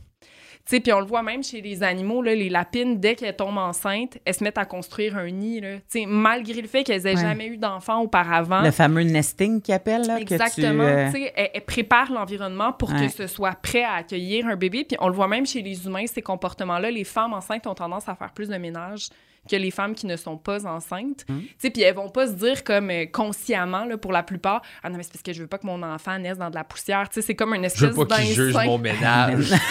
Tu 0.67 0.77
sais, 0.77 0.81
puis 0.81 0.95
on 0.95 1.01
le 1.01 1.05
voit 1.07 1.23
même 1.23 1.45
chez 1.45 1.61
les 1.61 1.83
animaux, 1.83 2.23
là, 2.23 2.35
les 2.35 2.49
lapines, 2.49 2.99
dès 2.99 3.17
qu'elles 3.17 3.37
tombent 3.37 3.59
enceintes, 3.59 4.17
elles 4.25 4.33
se 4.33 4.43
mettent 4.43 4.57
à 4.57 4.65
construire 4.65 5.15
un 5.19 5.29
nid, 5.31 5.61
là. 5.61 5.77
Tu 5.77 6.01
sais, 6.01 6.05
malgré 6.07 6.63
le 6.63 6.67
fait 6.69 6.85
qu'elles 6.85 7.07
aient 7.07 7.15
Ouais. 7.17 7.21
jamais 7.21 7.49
eu 7.49 7.59
d'enfants 7.59 8.01
auparavant. 8.01 8.63
Le 8.63 8.71
fameux 8.71 9.03
nesting 9.03 9.61
qu'ils 9.61 9.75
appellent, 9.75 10.07
là, 10.07 10.19
Exactement. 10.19 10.85
que 10.85 10.89
tu... 10.89 10.97
euh, 10.97 11.07
tu 11.13 11.13
sais, 11.25 11.33
elle, 11.37 11.51
elle 11.53 11.65
prépare 11.67 12.11
l'environnement 12.11 12.73
pour 12.73 12.91
Ouais. 12.91 13.07
que 13.07 13.13
ce 13.13 13.27
soit 13.27 13.55
prêt 13.61 13.83
à 13.85 13.93
accueillir 13.97 14.47
un 14.47 14.57
bébé. 14.57 14.85
Puis 14.85 14.97
on 15.01 15.09
le 15.09 15.15
voit 15.15 15.29
même 15.29 15.45
chez 15.45 15.61
les 15.61 15.85
humains, 15.87 16.07
ces 16.07 16.23
comportements-là. 16.23 16.91
Les 16.91 17.05
femmes 17.05 17.35
enceintes 17.35 17.67
ont 17.67 17.75
tendance 17.75 18.09
à 18.09 18.15
faire 18.15 18.33
plus 18.33 18.49
de 18.49 18.57
ménage 18.57 19.09
que 19.51 19.57
les 19.57 19.71
femmes 19.71 19.95
qui 19.95 20.07
ne 20.07 20.17
sont 20.17 20.39
pas 20.39 20.65
enceintes. 20.67 21.27
Mm. 21.29 21.41
Tu 21.41 21.49
sais, 21.59 21.69
puis 21.71 21.83
elles 21.83 21.95
vont 21.95 22.09
pas 22.09 22.27
se 22.29 22.33
dire 22.33 22.65
comme 22.65 22.89
euh, 22.89 23.05
consciemment, 23.05 23.85
là, 23.85 23.99
pour 23.99 24.13
la 24.13 24.23
plupart, 24.23 24.63
«Ah 24.83 24.89
non, 24.89 24.97
mais 24.97 25.03
c'est 25.03 25.13
parce 25.13 25.23
que 25.23 25.35
je 25.35 25.43
veux 25.43 25.47
pas 25.47 25.59
que 25.59 25.67
mon 25.67 25.83
enfant 25.83 26.19
naisse 26.19 26.39
dans 26.39 26.49
de 26.49 26.55
la 26.55 26.65
poussière.» 26.65 27.07
Tu 27.11 27.17
sais, 27.17 27.27
c'est 27.27 27.35
comme 27.35 27.53
une 27.55 27.61
Je 27.61 27.67
espèce 27.67 27.91
veux 27.95 28.07
pas 28.07 28.17
qu'il 28.17 28.33
juge 28.33 28.55
d'instinct. 28.55 28.65
mon 28.65 28.79
ménage. 28.79 29.53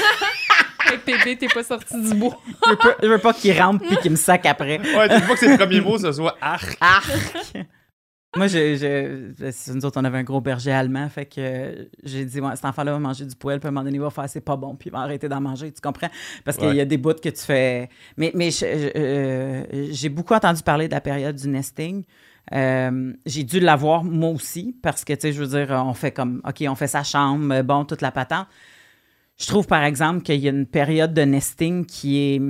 Hey, 0.86 1.00
bébé, 1.06 1.38
t'es 1.38 1.48
pas 1.48 1.64
sorti 1.64 2.02
du 2.02 2.16
bois. 2.16 2.38
je, 2.66 2.70
veux 2.72 2.76
pas, 2.78 2.96
je 3.02 3.08
veux 3.08 3.18
pas 3.18 3.34
qu'il 3.34 3.60
rentre 3.60 3.86
puis 3.86 3.98
qu'il 3.98 4.12
me 4.12 4.16
sac 4.18 4.46
après. 4.46 4.80
ouais, 4.80 5.10
tu 5.10 5.16
veux 5.16 5.28
pas 5.28 5.34
que 5.34 5.40
ses 5.40 5.58
premiers 5.58 5.82
mots, 5.82 5.98
ce 5.98 6.12
soit 6.12 6.36
arc. 6.42 6.78
Arc! 6.82 7.56
Moi, 8.36 8.48
je, 8.48 9.72
nous 9.74 9.86
autres, 9.86 10.02
on 10.02 10.04
avait 10.06 10.18
un 10.18 10.24
gros 10.24 10.42
berger 10.42 10.72
allemand, 10.72 11.08
fait 11.08 11.26
que 11.26 11.36
euh, 11.38 11.86
j'ai 12.04 12.26
dit, 12.26 12.42
ouais, 12.42 12.56
cet 12.56 12.66
enfant-là 12.66 12.94
va 12.94 13.00
manger 13.00 13.26
du 13.26 13.36
poêle, 13.36 13.60
puis 13.60 13.68
à 13.68 13.70
un 13.70 13.72
moment 13.72 13.84
donné, 13.84 13.98
il 13.98 14.02
va 14.02 14.10
faire, 14.10 14.28
c'est 14.28 14.42
pas 14.42 14.56
bon, 14.56 14.76
puis 14.76 14.90
il 14.90 14.92
va 14.92 15.00
arrêter 15.02 15.30
d'en 15.30 15.40
manger, 15.40 15.72
tu 15.72 15.82
comprends? 15.82 16.10
Parce 16.44 16.58
qu'il 16.58 16.74
y 16.74 16.82
a 16.82 16.86
des 16.86 16.98
bouts 16.98 17.14
que 17.14 17.30
tu 17.30 17.44
fais. 17.44 17.90
Mais, 18.18 18.32
mais 18.34 18.50
euh, 18.64 19.64
j'ai 19.92 20.10
beaucoup 20.10 20.34
entendu 20.34 20.64
parler 20.64 20.88
de 20.88 20.94
la 20.94 21.02
période 21.02 21.36
du 21.36 21.48
nesting. 21.48 22.04
Euh, 22.54 23.14
j'ai 23.26 23.44
dû 23.44 23.60
l'avoir 23.60 24.04
moi 24.04 24.32
aussi, 24.32 24.76
parce 24.82 25.06
que, 25.06 25.14
tu 25.14 25.22
sais, 25.22 25.34
je 25.34 25.44
veux 25.44 25.66
dire, 25.66 25.84
on 25.86 25.94
fait 25.94 26.12
comme, 26.12 26.42
OK, 26.48 26.64
on 26.68 26.76
fait 26.76 26.88
sa 26.88 27.04
chambre, 27.04 27.62
bon, 27.62 27.86
toute 27.86 28.02
la 28.02 28.12
patente. 28.12 28.48
Je 29.40 29.48
trouve, 29.48 29.66
par 29.68 29.84
exemple, 29.84 30.22
qu'il 30.22 30.40
y 30.40 30.48
a 30.48 30.52
une 30.52 30.66
période 30.68 31.14
de 31.14 31.22
nesting 31.24 31.86
qui 31.86 32.20
est 32.36 32.42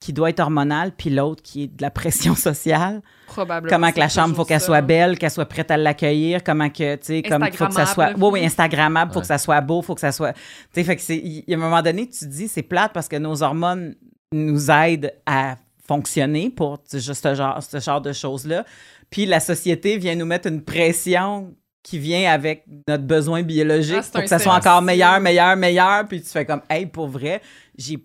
qui 0.00 0.12
doit 0.12 0.30
être 0.30 0.38
hormonale, 0.38 0.92
puis 0.96 1.10
l'autre 1.10 1.42
qui 1.42 1.64
est 1.64 1.66
de 1.76 1.82
la 1.82 1.90
pression 1.90 2.34
sociale 2.36 3.02
Probablement. 3.26 3.68
comment 3.68 3.90
que 3.90 3.98
la 3.98 4.08
chambre, 4.08 4.36
faut 4.36 4.44
qu'elle 4.44 4.60
ça. 4.60 4.66
soit 4.66 4.80
belle, 4.80 5.18
qu'elle 5.18 5.30
soit 5.32 5.46
prête 5.46 5.72
à 5.72 5.76
l'accueillir, 5.76 6.44
comment 6.44 6.70
que, 6.70 6.94
tu 6.94 7.06
sais, 7.06 7.22
comme, 7.22 7.42
faut 7.52 7.66
que 7.66 7.72
ça 7.74 7.84
soit, 7.84 8.04
Instagrammable. 8.04 8.22
oui, 8.24 8.30
oui, 8.34 8.46
Instagrammable, 8.46 9.10
faut 9.12 9.16
Ouais. 9.18 9.22
que 9.22 9.26
ça 9.26 9.38
soit 9.38 9.60
beau, 9.60 9.82
faut 9.82 9.96
que 9.96 10.00
ça 10.00 10.12
soit, 10.12 10.34
tu 10.34 10.40
sais, 10.74 10.84
fait 10.84 10.94
que 10.94 11.02
c'est, 11.02 11.16
il 11.16 11.42
y 11.48 11.52
a 11.52 11.56
un 11.56 11.60
moment 11.60 11.82
donné, 11.82 12.08
tu 12.08 12.20
te 12.20 12.24
dis, 12.26 12.46
c'est 12.46 12.62
plate 12.62 12.92
parce 12.92 13.08
que 13.08 13.16
nos 13.16 13.42
hormones 13.42 13.96
nous 14.32 14.70
aident 14.70 15.12
à 15.26 15.56
fonctionner 15.88 16.50
pour 16.50 16.78
juste 16.92 17.14
ce 17.24 17.34
genre, 17.34 17.60
ce 17.60 17.80
genre 17.80 18.00
de 18.00 18.12
choses-là. 18.12 18.64
Puis 19.10 19.26
la 19.26 19.40
société 19.40 19.98
vient 19.98 20.14
nous 20.14 20.26
mettre 20.26 20.46
une 20.46 20.62
pression 20.62 21.56
qui 21.88 21.98
vient 21.98 22.30
avec 22.30 22.64
notre 22.86 23.04
besoin 23.04 23.42
biologique 23.42 23.96
Ah, 23.98 24.08
pour 24.12 24.20
que 24.20 24.26
ça 24.28 24.38
soit 24.38 24.52
encore 24.52 24.82
meilleur, 24.82 25.20
meilleur, 25.20 25.56
meilleur. 25.56 26.06
Puis 26.06 26.20
tu 26.20 26.28
fais 26.28 26.44
comme, 26.44 26.60
hey, 26.68 26.84
pour 26.84 27.08
vrai, 27.08 27.40
j'ai 27.78 27.98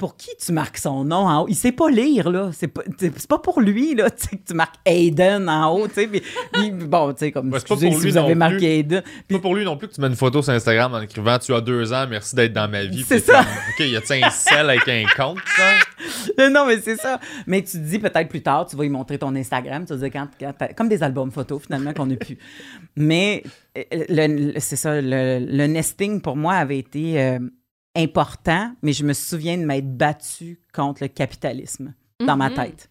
pour 0.00 0.16
qui 0.16 0.30
tu 0.44 0.50
marques 0.52 0.78
son 0.78 1.04
nom 1.04 1.28
en 1.28 1.42
haut? 1.42 1.46
Il 1.48 1.54
sait 1.54 1.72
pas 1.72 1.90
lire, 1.90 2.30
là. 2.30 2.50
C'est 2.52 2.68
pas, 2.68 2.82
pas 3.28 3.38
pour 3.38 3.60
lui, 3.60 3.94
là, 3.94 4.08
que 4.30 4.34
tu 4.46 4.54
marques 4.54 4.76
Aiden 4.86 5.48
en 5.48 5.72
haut, 5.74 5.86
tu 5.88 5.94
sais. 5.94 6.06
puis- 6.08 6.22
puis 6.52 6.70
bon, 6.72 7.12
tu 7.12 7.18
sais, 7.18 7.32
comme, 7.32 7.50
Ouais, 7.52 7.58
excusez 7.58 7.90
si 7.92 8.00
lui 8.00 8.10
vous 8.10 8.16
avez 8.16 8.34
marqué 8.34 8.56
plus. 8.56 8.66
Aiden. 8.66 9.02
Pas 9.28 9.38
pour 9.38 9.54
lui 9.54 9.64
non 9.64 9.76
plus 9.76 9.88
que 9.88 9.92
tu 9.94 10.00
mets 10.00 10.06
une 10.06 10.16
photo 10.16 10.40
sur 10.42 10.52
Instagram 10.54 10.94
en 10.94 11.02
écrivant 11.02 11.38
Tu 11.38 11.52
as 11.54 11.60
deux 11.60 11.92
ans, 11.92 12.06
merci 12.08 12.34
d'être 12.34 12.54
dans 12.54 12.68
ma 12.68 12.84
vie. 12.84 13.04
C'est 13.06 13.16
Puis 13.16 13.26
ça. 13.26 13.44
comme, 13.44 13.86
OK, 13.86 13.90
y 13.92 13.96
a-tu 13.96 14.12
un 14.24 14.30
sel 14.30 14.70
avec 14.70 14.88
un 14.88 15.04
compte, 15.16 15.38
ça? 15.56 16.48
non, 16.50 16.64
mais 16.66 16.80
c'est 16.80 16.96
ça. 16.96 17.20
Mais 17.46 17.62
tu 17.62 17.72
te 17.72 17.76
dis 17.84 17.98
peut-être 17.98 18.28
plus 18.28 18.42
tard, 18.42 18.66
tu 18.66 18.74
vas 18.76 18.82
lui 18.84 18.90
montrer 18.90 19.18
ton 19.18 19.34
Instagram, 19.36 19.84
tu 19.84 19.94
vas 19.94 20.08
dire 20.08 20.10
quand, 20.40 20.54
comme 20.76 20.88
des 20.88 21.02
albums 21.02 21.30
photos 21.30 21.62
finalement 21.62 21.92
qu'on 21.92 22.06
n'a 22.06 22.16
plus. 22.16 22.38
Mais 22.96 23.42
euh, 23.76 24.52
c'est 24.58 24.76
ça, 24.76 25.00
le, 25.00 25.38
le 25.46 25.66
nesting 25.66 26.20
pour 26.22 26.36
moi 26.36 26.54
avait 26.54 26.78
été 26.78 27.20
euh, 27.20 27.38
important, 27.96 28.72
mais 28.82 28.92
je 28.92 29.04
me 29.04 29.12
souviens 29.12 29.58
de 29.58 29.64
m'être 29.64 29.96
battue 29.96 30.60
contre 30.72 31.02
le 31.02 31.08
capitalisme 31.08 31.94
dans 32.24 32.36
ma 32.36 32.48
Mhm. 32.50 32.54
tête. 32.56 32.90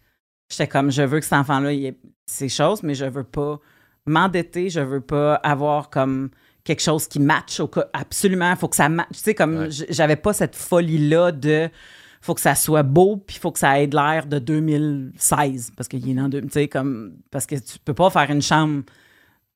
J'étais 0.50 0.66
comme, 0.66 0.90
je 0.90 1.02
veux 1.02 1.18
que 1.20 1.24
cet 1.24 1.34
enfant-là 1.34 1.72
ait 1.72 1.96
ces 2.26 2.48
choses, 2.48 2.82
mais 2.82 2.94
je 2.94 3.04
veux 3.04 3.24
pas 3.24 3.60
m'endetter, 4.06 4.68
je 4.68 4.80
veux 4.80 5.00
pas 5.00 5.34
avoir 5.36 5.90
comme 5.90 6.30
quelque 6.64 6.82
chose 6.82 7.06
qui 7.06 7.20
matche 7.20 7.60
au 7.60 7.68
cas. 7.68 7.86
Absolument, 7.92 8.50
il 8.50 8.56
faut 8.56 8.68
que 8.68 8.76
ça 8.76 8.88
matche. 8.88 9.08
Tu 9.12 9.18
sais, 9.20 9.34
comme 9.34 9.56
Ouais. 9.56 9.68
j'avais 9.70 10.16
pas 10.16 10.32
cette 10.32 10.56
folie-là 10.56 11.32
de 11.32 11.70
faut 12.20 12.34
que 12.34 12.40
ça 12.42 12.54
soit 12.54 12.82
beau, 12.82 13.16
puis 13.16 13.36
il 13.36 13.40
faut 13.40 13.50
que 13.52 13.58
ça 13.58 13.80
ait 13.80 13.86
de 13.86 13.96
l'air 13.96 14.26
de 14.26 14.38
2016, 14.38 15.70
parce 15.76 15.88
qu'il 15.88 16.06
est 16.08 16.14
dans 16.14 16.28
deux, 16.28 16.42
tu 16.42 16.48
sais, 16.50 16.68
comme, 16.68 17.14
parce 17.30 17.46
que 17.46 17.54
tu 17.56 17.78
peux 17.82 17.94
pas 17.94 18.10
faire 18.10 18.30
une 18.30 18.42
chambre 18.42 18.82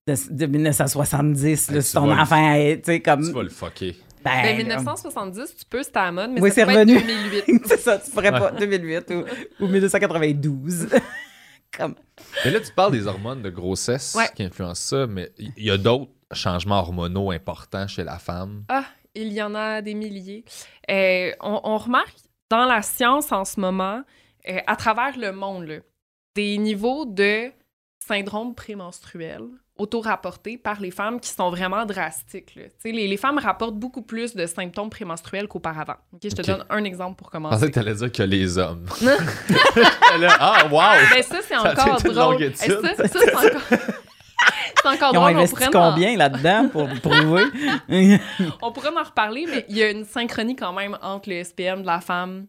de, 0.07 0.15
de 0.31 0.47
1970, 0.47 1.71
là, 1.73 1.81
si 1.83 1.93
ton 1.93 2.11
enfant 2.11 2.55
est, 2.55 2.79
tu 2.79 2.85
sais, 2.93 3.01
comme... 3.01 3.23
Tu 3.27 3.33
vas 3.33 3.43
le 3.43 3.51
fucker. 3.51 3.95
Ben, 4.25 4.43
Ben, 4.43 4.57
là, 4.57 4.57
1970, 4.57 5.57
tu 5.57 5.65
peux, 5.67 5.83
c'était 5.83 5.99
à 5.99 6.05
la 6.07 6.13
mode, 6.13 6.31
mais 6.31 6.41
Oui, 6.41 6.49
ça 6.51 6.55
c'est 6.57 6.63
pourrait 6.63 6.81
revenu. 6.81 6.97
être 6.97 7.07
2008. 7.07 7.63
c'est 7.67 7.79
ça, 7.81 7.99
tu 7.99 8.11
pourrais 8.11 8.31
pas, 8.33 8.51
2008 8.53 9.11
ou, 9.11 9.65
ou 9.65 9.69
1992. 9.69 10.89
comme... 11.77 11.95
Mais 12.45 12.51
là, 12.51 12.61
tu 12.61 12.73
parles 12.73 12.93
des 12.93 13.07
hormones 13.07 13.43
de 13.43 13.51
grossesse 13.51 14.15
Ouais. 14.15 14.29
qui 14.35 14.43
influencent 14.43 14.97
ça, 14.97 15.07
mais 15.07 15.31
il 15.39 15.65
y 15.65 15.71
a 15.71 15.77
d'autres 15.77 16.11
changements 16.33 16.79
hormonaux 16.81 17.31
importants 17.31 17.87
chez 17.87 18.05
la 18.05 18.19
femme? 18.19 18.65
Ah, 18.69 18.85
il 19.15 19.33
y 19.33 19.43
en 19.43 19.55
a 19.55 19.81
des 19.83 19.95
milliers. 19.95 20.45
Euh, 20.91 21.31
on, 21.41 21.61
on 21.65 21.77
remarque 21.79 22.17
dans 22.51 22.65
la 22.65 22.83
science 22.83 23.31
en 23.33 23.45
ce 23.45 23.59
moment, 23.61 24.03
euh, 24.49 24.59
à 24.67 24.77
travers 24.77 25.17
le 25.19 25.33
monde, 25.33 25.67
là, 25.67 25.77
des 26.35 26.59
niveaux 26.59 27.05
de 27.07 27.51
syndrome 28.07 28.55
prémenstruel 28.55 29.43
auto-rapportés 29.77 30.57
par 30.57 30.81
les 30.81 30.93
femmes 30.93 31.19
qui 31.19 31.29
sont 31.31 31.51
vraiment 31.51 31.85
drastiques. 31.85 32.55
là. 32.55 32.63
Tu 32.65 32.71
sais, 32.79 32.93
Les, 32.93 33.09
les 33.09 33.17
femmes 33.17 33.39
rapportent 33.39 33.75
beaucoup 33.77 34.03
plus 34.03 34.35
de 34.37 34.47
symptômes 34.47 34.89
prémenstruels 34.91 35.49
qu'auparavant. 35.49 35.97
Ok, 36.13 36.21
Je 36.25 36.29
te 36.29 36.43
donne 36.43 36.65
un 36.71 36.85
exemple 36.85 37.17
pour 37.17 37.29
Je 37.33 37.39
pensais 37.39 37.43
commencer. 37.49 37.67
que 37.71 37.75
t'allais 37.75 37.95
dire 37.95 38.13
que 38.13 38.23
les 38.23 38.57
hommes. 38.59 38.87
Ah, 40.39 40.67
wow! 40.71 40.81
Ben 41.13 41.23
ça, 41.23 41.39
c'est 41.43 41.57
encore 41.57 42.01
drôle. 42.03 42.43
Eh. 42.43 42.55
Ça, 42.55 42.67
ça, 42.95 43.09
c'est 43.09 43.35
encore... 43.35 43.61
c'est 43.71 44.89
encore 44.89 45.11
Ils 45.13 45.19
ont 45.19 45.21
drôle. 45.23 45.23
On 45.23 45.25
investi 45.39 45.55
pourrait 45.57 45.77
en- 45.77 45.91
combien 45.93 46.17
là-dedans 46.17 46.69
pour 46.69 46.89
prouver? 47.03 47.45
On 48.63 48.73
pourrait 48.73 48.91
en 48.97 49.03
reparler, 49.03 49.47
mais 49.51 49.65
il 49.69 49.77
y 49.77 49.83
a 49.83 49.91
une 49.91 50.05
synchronie 50.05 50.55
quand 50.57 50.73
même 50.73 50.97
entre 51.03 51.31
le 51.31 51.43
SPM 51.43 51.83
de 51.83 51.87
la 51.87 52.01
femme 52.01 52.47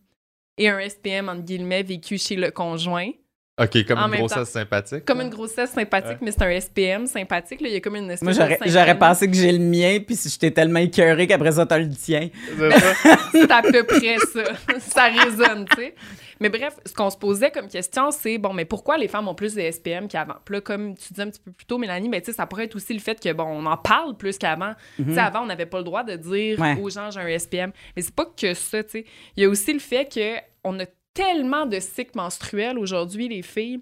et 0.58 0.70
un 0.70 0.80
SPM, 0.88 1.28
entre 1.30 1.42
guillemets, 1.42 1.84
vécu 1.84 2.18
chez 2.18 2.36
le 2.36 2.52
conjoint. 2.52 3.10
OK, 3.58 3.86
comme 3.86 4.00
En 4.00 4.08
une 4.12 4.16
grossesse 4.18 4.50
sympathique. 4.50 5.06
Comme 5.06 5.20
là. 5.20 5.24
une 5.24 5.30
grossesse 5.30 5.72
sympathique, 5.72 6.10
Ouais. 6.12 6.18
mais 6.24 6.32
c'est 6.32 6.42
un 6.44 6.60
SPM 6.60 7.08
sympathique. 7.08 7.62
Là. 7.62 7.70
Il 7.70 7.74
y 7.74 7.78
a 7.78 7.80
comme 7.80 7.96
une 7.96 8.12
espèce 8.12 8.38
Moi, 8.38 8.48
j'aurais, 8.68 8.98
pensé 8.98 9.28
que 9.30 9.34
j'ai 9.38 9.54
le 9.54 9.60
mien, 9.60 10.00
puis 10.06 10.18
si 10.18 10.28
j'étais 10.28 10.52
tellement 10.52 10.80
écœuré 10.80 11.26
qu'après 11.26 11.54
ça, 11.54 11.66
t'as 11.66 11.78
le 11.78 11.90
tien. 11.90 12.30
C'est 13.32 13.50
à 13.52 13.62
peu 13.62 13.84
près 13.86 14.18
ça. 14.34 14.44
ça 14.80 15.04
résonne, 15.06 15.66
tu 15.70 15.78
sais. 15.78 15.96
Mais 16.42 16.50
bref, 16.50 16.76
ce 16.86 16.94
qu'on 16.94 17.10
se 17.10 17.16
posait 17.16 17.50
comme 17.50 17.70
question, 17.70 18.12
c'est 18.12 18.38
bon, 18.38 18.52
mais 18.52 18.66
pourquoi 18.66 18.98
les 18.98 19.08
femmes 19.08 19.30
ont 19.30 19.36
plus 19.36 19.56
de 19.56 19.62
SPM 19.72 20.10
qu'avant? 20.10 20.36
Puis 20.44 20.56
là, 20.56 20.60
comme 20.60 20.94
tu 20.98 21.14
disais 21.14 21.24
un 21.24 21.30
petit 21.30 21.40
peu 21.40 21.52
plus 21.54 21.66
tôt, 21.66 21.78
Mélanie, 21.78 22.10
ben, 22.10 22.20
tu 22.20 22.26
sais, 22.26 22.34
ça 22.34 22.46
pourrait 22.46 22.66
être 22.66 22.76
aussi 22.76 22.94
le 22.94 23.00
fait 23.00 23.18
que, 23.24 23.32
bon, 23.32 23.46
on 23.46 23.66
en 23.68 23.78
parle 23.78 24.18
plus 24.18 24.38
qu'avant. 24.38 24.74
Tu 24.98 25.14
sais, 25.14 25.20
avant, 25.22 25.44
on 25.44 25.46
n'avait 25.46 25.66
pas 25.66 25.78
le 25.78 25.86
droit 25.86 26.04
de 26.04 26.18
dire 26.18 26.60
Ouais. 26.60 26.78
aux 26.82 26.90
gens, 26.90 27.10
j'ai 27.10 27.22
un 27.22 27.40
SPM. 27.40 27.72
Mais 27.96 28.02
c'est 28.02 28.14
pas 28.14 28.26
que 28.26 28.54
ça, 28.54 28.84
tu 28.84 28.90
sais. 28.90 29.06
Il 29.38 29.44
y 29.44 29.46
a 29.46 29.50
aussi 29.50 29.72
le 29.72 29.80
fait 29.80 30.10
qu'on 30.64 30.78
a 30.82 30.86
tellement 31.16 31.66
de 31.66 31.80
cycles 31.80 32.16
menstruels 32.16 32.78
aujourd'hui, 32.78 33.28
les 33.28 33.42
filles. 33.42 33.80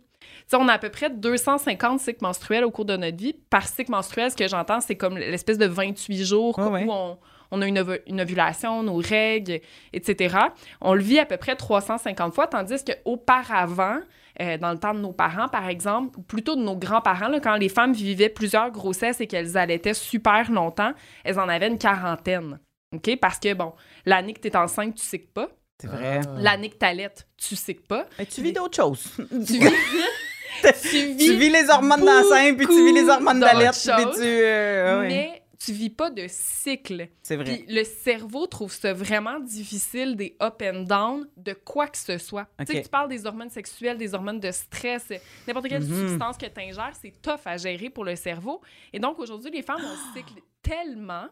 On 0.54 0.68
a 0.70 0.74
à 0.74 0.80
peu 0.80 0.90
près 0.90 1.10
250 1.10 2.00
cycles 2.00 2.24
menstruels 2.24 2.64
au 2.64 2.72
cours 2.72 2.86
de 2.86 2.96
notre 2.96 3.18
vie. 3.18 3.34
Par 3.50 3.68
cycle 3.68 3.92
menstruel, 3.92 4.32
ce 4.32 4.38
que 4.38 4.48
j'entends, 4.48 4.80
c'est 4.80 4.96
comme 4.96 5.18
l'espèce 5.18 5.58
de 5.58 5.66
28 5.66 6.24
jours 6.24 6.58
ouais. 6.60 6.86
où 6.86 6.92
on, 6.92 7.18
on 7.54 7.62
a 7.62 7.68
une, 7.68 8.22
ovulation, 8.22 8.84
nos 8.84 8.98
règles, 8.98 9.60
etc. 9.94 10.38
On 10.82 10.94
le 10.94 11.02
vit 11.02 11.20
à 11.20 11.26
peu 11.26 11.38
près 11.38 11.56
350 11.56 12.34
fois, 12.34 12.48
tandis 12.48 12.84
qu'auparavant, 12.84 14.00
euh, 14.42 14.58
dans 14.58 14.72
le 14.72 14.80
temps 14.80 14.94
de 14.94 15.00
nos 15.00 15.14
parents, 15.14 15.48
par 15.48 15.68
exemple, 15.70 16.18
ou 16.18 16.24
plutôt 16.24 16.56
de 16.56 16.62
nos 16.62 16.76
grands-parents, 16.76 17.32
quand 17.42 17.56
les 17.56 17.70
femmes 17.70 17.94
vivaient 17.94 18.30
plusieurs 18.30 18.72
grossesses 18.72 19.22
et 19.22 19.28
qu'elles 19.28 19.58
allaitaient 19.58 19.94
super 19.94 20.52
longtemps, 20.52 20.94
elles 21.24 21.40
en 21.40 21.48
avaient 21.48 21.68
une 21.68 21.78
quarantaine. 21.78 22.60
OK? 22.94 23.18
Parce 23.20 23.40
que, 23.40 23.54
bon, 23.54 23.74
l'année 24.06 24.34
que 24.34 24.42
tu 24.42 24.48
es 24.48 24.56
enceinte, 24.56 24.96
tu 24.96 25.04
sais 25.04 25.20
que 25.20 25.32
pas. 25.32 25.50
C'est 25.80 25.88
vrai. 25.88 26.22
L'année 26.38 26.70
que 26.70 26.76
t'allaites, 26.78 27.28
tu 27.38 27.56
sais 27.56 27.74
que 27.76 27.82
pas. 27.82 28.08
Mais 28.18 28.26
tu 28.26 28.42
vis 28.42 28.54
d'autres 28.54 28.76
choses. 28.76 29.04
Tu 29.46 29.60
vis, 29.60 29.70
tu 31.18 31.18
Tu 31.18 31.34
vis 31.36 31.50
les 31.50 31.70
hormones 31.70 32.06
d'enceinte, 32.06 32.58
puis 32.58 32.68
tu 32.68 32.86
vis 32.86 32.94
les 32.94 33.10
hormones 33.10 33.40
d'autres 33.40 33.54
d'alerte, 33.54 33.76
puis 33.76 34.04
choses, 34.04 34.16
tu... 34.16 34.22
euh, 34.24 35.00
ouais. 35.02 35.08
mais 35.08 35.44
tu 35.60 35.72
vis 35.74 35.90
pas 35.90 36.10
de 36.12 36.26
cycle. 36.30 37.08
C'est 37.24 37.36
vrai. 37.36 37.46
Puis 37.46 37.66
le 37.74 37.84
cerveau 37.84 38.46
trouve 38.48 38.72
ça 38.72 38.94
vraiment 38.94 39.40
difficile, 39.40 40.16
des 40.16 40.38
up 40.42 40.62
and 40.62 40.82
down, 40.84 41.28
de 41.38 41.54
quoi 41.54 41.88
que 41.88 41.98
ce 41.98 42.18
soit. 42.18 42.48
Tu 42.60 42.74
sais, 42.74 42.82
tu 42.84 42.90
parles 42.90 43.10
des 43.10 43.26
hormones 43.26 43.50
sexuelles, 43.50 43.98
des 43.98 44.14
hormones 44.14 44.40
de 44.40 44.52
stress, 44.52 45.06
n'importe 45.48 45.68
quelle 45.70 45.84
Mhm. 45.84 46.08
substance 46.10 46.38
que 46.38 46.46
tu 46.46 46.62
ingères, 46.62 46.94
c'est 47.02 47.14
tough 47.22 47.40
à 47.46 47.58
gérer 47.58 47.90
pour 47.90 48.06
le 48.06 48.16
cerveau. 48.16 48.62
Et 48.94 49.00
donc, 49.00 49.20
aujourd'hui, 49.20 49.52
les 49.52 49.64
femmes 49.64 49.82
ont 49.84 50.16
cycle 50.16 50.40
tellement 50.62 51.28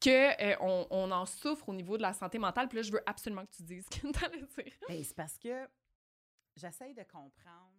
que 0.00 0.42
euh, 0.42 0.86
on, 0.90 1.10
en 1.10 1.26
souffre 1.26 1.68
au 1.68 1.74
niveau 1.74 1.96
de 1.96 2.02
la 2.02 2.12
santé 2.12 2.38
mentale. 2.38 2.68
Puis 2.68 2.76
là, 2.76 2.82
je 2.82 2.92
veux 2.92 3.02
absolument 3.06 3.44
que 3.44 3.54
tu 3.56 3.62
dises 3.62 3.84
ce 3.90 4.00
que 4.00 4.12
tu 4.12 4.24
allais 4.24 4.42
dire. 4.42 4.72
Ben, 4.88 5.02
c'est 5.02 5.16
parce 5.16 5.38
que 5.38 5.68
j'essaye 6.56 6.94
de 6.94 7.02
comprendre 7.02 7.73